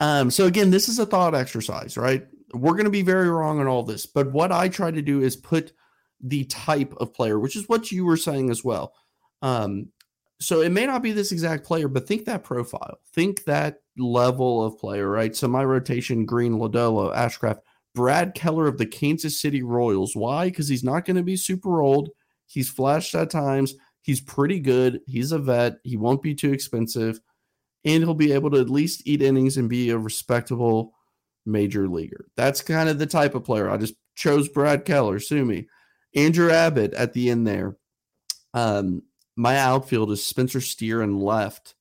[0.00, 2.26] Um, so again, this is a thought exercise, right?
[2.54, 5.20] We're going to be very wrong on all this, but what I try to do
[5.22, 5.72] is put
[6.20, 8.94] the type of player, which is what you were saying as well.
[9.42, 9.88] Um,
[10.40, 14.64] so it may not be this exact player, but think that profile, think that level
[14.64, 15.34] of player, right?
[15.34, 17.60] So my rotation: Greene, Lodolo, Ashcraft,
[17.94, 20.16] Brad Keller of the Kansas City Royals.
[20.16, 20.46] Why?
[20.46, 22.10] Because he's not going to be super old.
[22.46, 23.74] He's flashed at times.
[24.02, 25.00] He's pretty good.
[25.06, 25.76] He's a vet.
[25.82, 27.20] He won't be too expensive.
[27.84, 30.93] And he'll be able to at least eat innings and be a respectable
[31.46, 32.26] major leaguer.
[32.36, 33.70] That's kind of the type of player.
[33.70, 35.18] I just chose Brad Keller.
[35.18, 35.68] Sue me.
[36.14, 37.76] Andrew Abbott at the end there.
[38.52, 39.02] Um,
[39.36, 41.74] my outfield is Spencer Steer and left.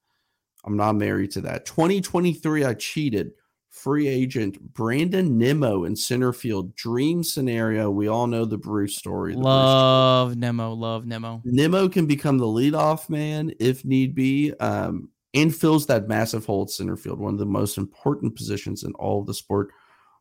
[0.65, 1.65] I'm not married to that.
[1.65, 3.33] 2023, I cheated
[3.69, 6.75] free agent Brandon Nimmo in center field.
[6.75, 7.91] Dream scenario.
[7.91, 9.33] We all know the Bruce story.
[9.33, 10.73] The love Bruce Nimmo.
[10.73, 11.41] Love Nimmo.
[11.43, 16.63] Nimmo can become the leadoff man if need be, um, and fills that massive hole
[16.63, 19.69] at center field, one of the most important positions in all of the sport.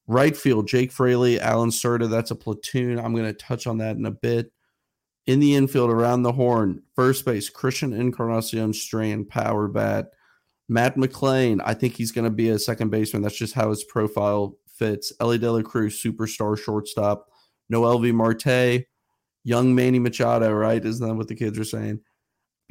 [0.07, 2.11] Right field, Jake Fraley, Allan Cerda.
[2.11, 2.99] That's a platoon.
[2.99, 4.53] I'm going to touch on that in a bit.
[5.27, 10.09] In the infield, around the horn, first base, Christian Encarnacion Strand, power bat.
[10.69, 13.23] Matt McLain, I think he's going to be a second baseman.
[13.23, 15.13] That's just how his profile fits.
[15.21, 17.29] Elly De La Cruz, superstar shortstop.
[17.73, 18.87] Noelvi Marte,
[19.45, 20.85] young Manny Machado, right?
[20.85, 22.01] Isn't that what the kids are saying?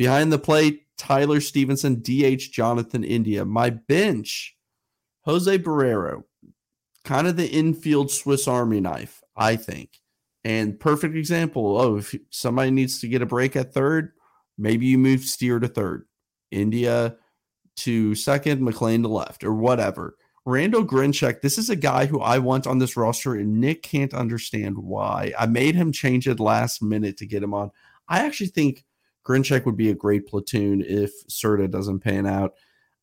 [0.01, 3.45] Behind the plate, Tyler Stephenson, DH Jonathan India.
[3.45, 4.57] My bench,
[5.25, 6.23] Jose Barrero,
[7.05, 9.99] kind of the infield Swiss Army knife, I think.
[10.43, 11.79] And perfect example.
[11.79, 14.13] Oh, if somebody needs to get a break at third,
[14.57, 16.07] maybe you move Steer to third.
[16.49, 17.15] India
[17.75, 20.17] to second, McLain to left, or whatever.
[20.47, 24.15] Randall Grichuk, this is a guy who I want on this roster, and Nick can't
[24.15, 25.31] understand why.
[25.37, 27.69] I made him change it last minute to get him on.
[28.07, 28.83] I actually think
[29.25, 32.53] Grichuk would be a great platoon if Cerda doesn't pan out.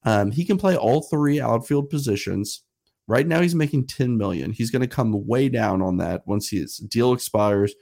[0.05, 2.63] Um, he can play all three outfield positions.
[3.07, 4.53] Right now, he's making 10 million.
[4.53, 7.75] He's going to come way down on that once his deal expires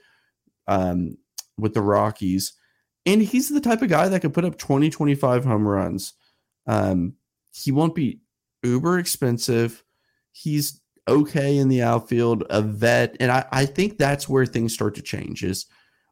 [0.67, 1.17] um,
[1.57, 2.53] with the Rockies.
[3.05, 6.13] And he's the type of guy that could put up 20, 25 home runs.
[6.65, 7.13] Um,
[7.51, 8.21] he won't be
[8.63, 9.83] uber expensive.
[10.31, 13.15] He's okay in the outfield, a vet.
[13.19, 15.65] And I, I think that's where things start to change is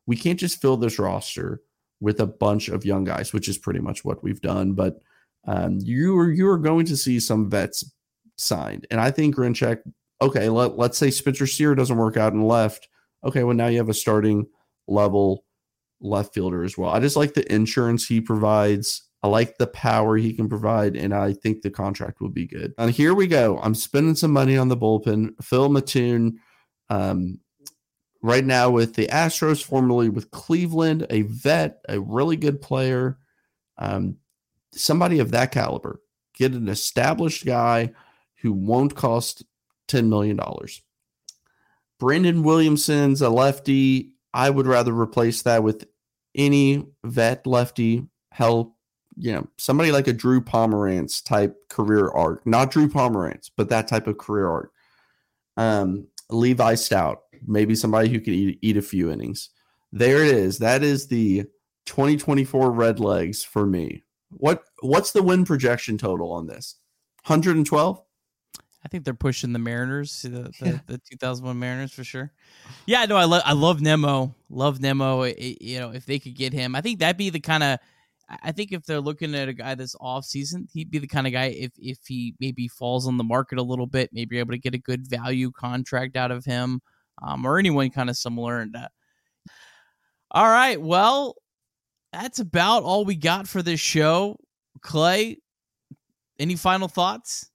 [0.05, 1.61] we can't just fill this roster
[1.99, 4.73] with a bunch of young guys, which is pretty much what we've done.
[4.73, 4.99] But
[5.47, 7.83] um, you are you are going to see some vets
[8.37, 8.87] signed.
[8.91, 9.79] And I think Grichuk,
[10.21, 12.87] okay, let, let's say Spencer Steer doesn't work out and left.
[13.23, 14.47] Okay, well, now you have a starting
[14.87, 15.45] level
[16.01, 16.91] left fielder as well.
[16.91, 19.03] I just like the insurance he provides.
[19.23, 22.73] I like the power he can provide, and I think the contract will be good.
[22.77, 23.59] And here we go.
[23.63, 25.31] I'm spending some money on the bullpen.
[25.41, 26.33] Phil Maton,
[26.89, 27.39] um,
[28.26, 33.19] right now with the Astros, formerly with Cleveland, a vet, a really good player,
[33.78, 34.17] um,
[34.71, 36.01] somebody of that caliber.
[36.34, 37.91] Get an established guy
[38.41, 39.45] who won't cost
[39.89, 40.39] $10 million.
[41.99, 44.13] Brandon Williamson's a lefty.
[44.34, 45.86] I would rather replace that with
[46.34, 48.07] any vet lefty.
[48.32, 48.76] Hell,
[49.15, 52.45] you know, somebody like a Drew Pomeranz type career arc.
[52.45, 54.71] Not Drew Pomeranz, but that type of career arc.
[55.57, 59.49] Um, Levi Stoudt, maybe somebody who can eat, eat a few innings.
[59.91, 60.59] There it is.
[60.59, 61.45] That is the
[61.85, 64.03] 2024 Red Legs for me.
[64.29, 66.75] What what's the win projection total on this?
[67.25, 68.01] 112?
[68.83, 70.79] I think they're pushing the Mariners, the the, yeah.
[70.85, 72.31] the 2001 Mariners for sure.
[72.85, 75.23] Yeah, no, I love I love Nimmo, love Nimmo.
[75.23, 77.79] It, you know, if they could get him, I think that'd be the kind of.
[78.41, 81.27] I think if they're looking at a guy this off season, he'd be the kind
[81.27, 84.51] of guy if if he maybe falls on the market a little bit, maybe able
[84.51, 86.81] to get a good value contract out of him,
[87.22, 88.59] um, or anyone kind of similar.
[88.59, 88.88] And uh,
[90.32, 91.36] all right, well,
[92.11, 94.38] that's about all we got for this show.
[94.82, 95.38] Clay,
[96.39, 97.49] any final thoughts?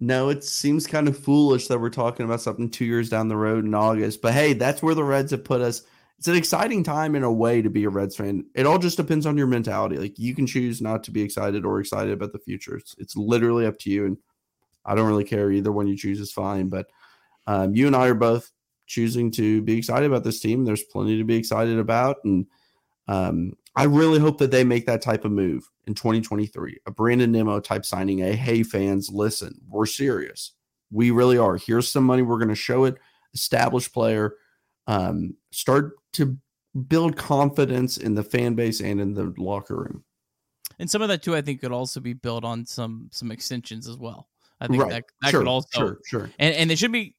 [0.00, 3.36] No, it seems kind of foolish that we're talking about something two years down the
[3.36, 4.22] road in August.
[4.22, 5.82] But hey, that's where the Reds have put us.
[6.18, 8.44] It's an exciting time in a way to be a Reds fan.
[8.54, 9.96] It all just depends on your mentality.
[9.96, 12.76] Like you can choose not to be excited or excited about the future.
[12.76, 14.06] It's, it's literally up to you.
[14.06, 14.16] And
[14.84, 15.50] I don't really care.
[15.50, 16.68] Either one you choose is fine.
[16.68, 16.86] But
[17.46, 18.50] um, you and I are both
[18.88, 20.64] choosing to be excited about this team.
[20.64, 22.16] There's plenty to be excited about.
[22.24, 22.46] And
[23.06, 27.30] um, I really hope that they make that type of move in 2023, a Brandon
[27.30, 28.22] Nimmo type signing.
[28.22, 30.52] A hey, fans, listen, we're serious.
[30.90, 31.56] We really are.
[31.56, 32.22] Here's some money.
[32.22, 32.96] We're going to show it.
[33.34, 34.34] Established player.
[34.86, 36.38] Um, start to
[36.88, 40.04] build confidence in the fan base and in the locker room.
[40.78, 43.88] And some of that too, I think, could also be built on some some extensions
[43.88, 44.28] as well.
[44.60, 44.90] I think right.
[44.90, 46.30] that that sure, could also sure sure.
[46.38, 47.14] And and it should be.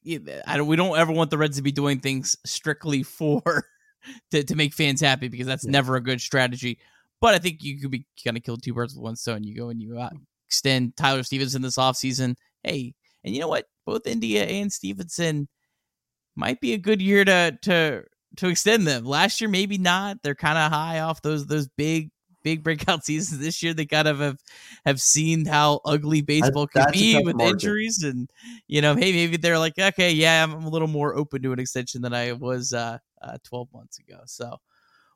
[0.45, 0.67] I don't.
[0.67, 3.65] We don't ever want the Reds to be doing things strictly for
[4.31, 5.71] to, to make fans happy because that's yeah.
[5.71, 6.79] never a good strategy.
[7.21, 9.43] But I think you could be kind of kill two birds with one stone.
[9.43, 10.09] You go and you uh,
[10.47, 12.35] extend Tyler Stephenson this offseason.
[12.63, 13.65] Hey, and you know what?
[13.85, 15.47] Both India and Stephenson
[16.35, 18.03] might be a good year to to
[18.37, 19.05] to extend them.
[19.05, 20.17] Last year, maybe not.
[20.23, 22.09] They're kind of high off those those big
[22.43, 23.39] big breakout seasons.
[23.39, 24.37] This year, they kind of have
[24.85, 27.53] have seen how ugly baseball can be with market.
[27.53, 28.29] injuries, and
[28.67, 31.59] you know, hey, maybe they're like, okay, yeah, I'm a little more open to an
[31.59, 34.19] extension than I was uh, uh, 12 months ago.
[34.25, 34.57] So,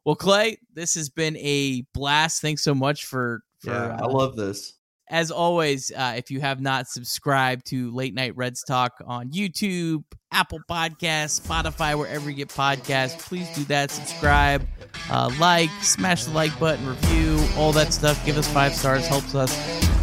[0.05, 2.41] well, Clay, this has been a blast.
[2.41, 3.41] Thanks so much for.
[3.59, 4.73] for yeah, I uh, love this.
[5.13, 10.03] As always, uh, if you have not subscribed to Late Night Reds Talk on YouTube,
[10.31, 13.91] Apple Podcasts, Spotify, wherever you get podcasts, please do that.
[13.91, 14.67] Subscribe,
[15.11, 18.25] uh, like, smash the like button, review, all that stuff.
[18.25, 19.55] Give us five stars, helps us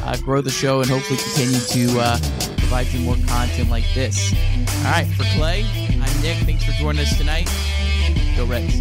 [0.04, 2.18] uh, grow the show, and hopefully continue to uh,
[2.58, 4.32] provide you more content like this.
[4.84, 6.36] All right, for Clay, I'm Nick.
[6.44, 7.50] Thanks for joining us tonight.
[8.36, 8.80] Go Reds.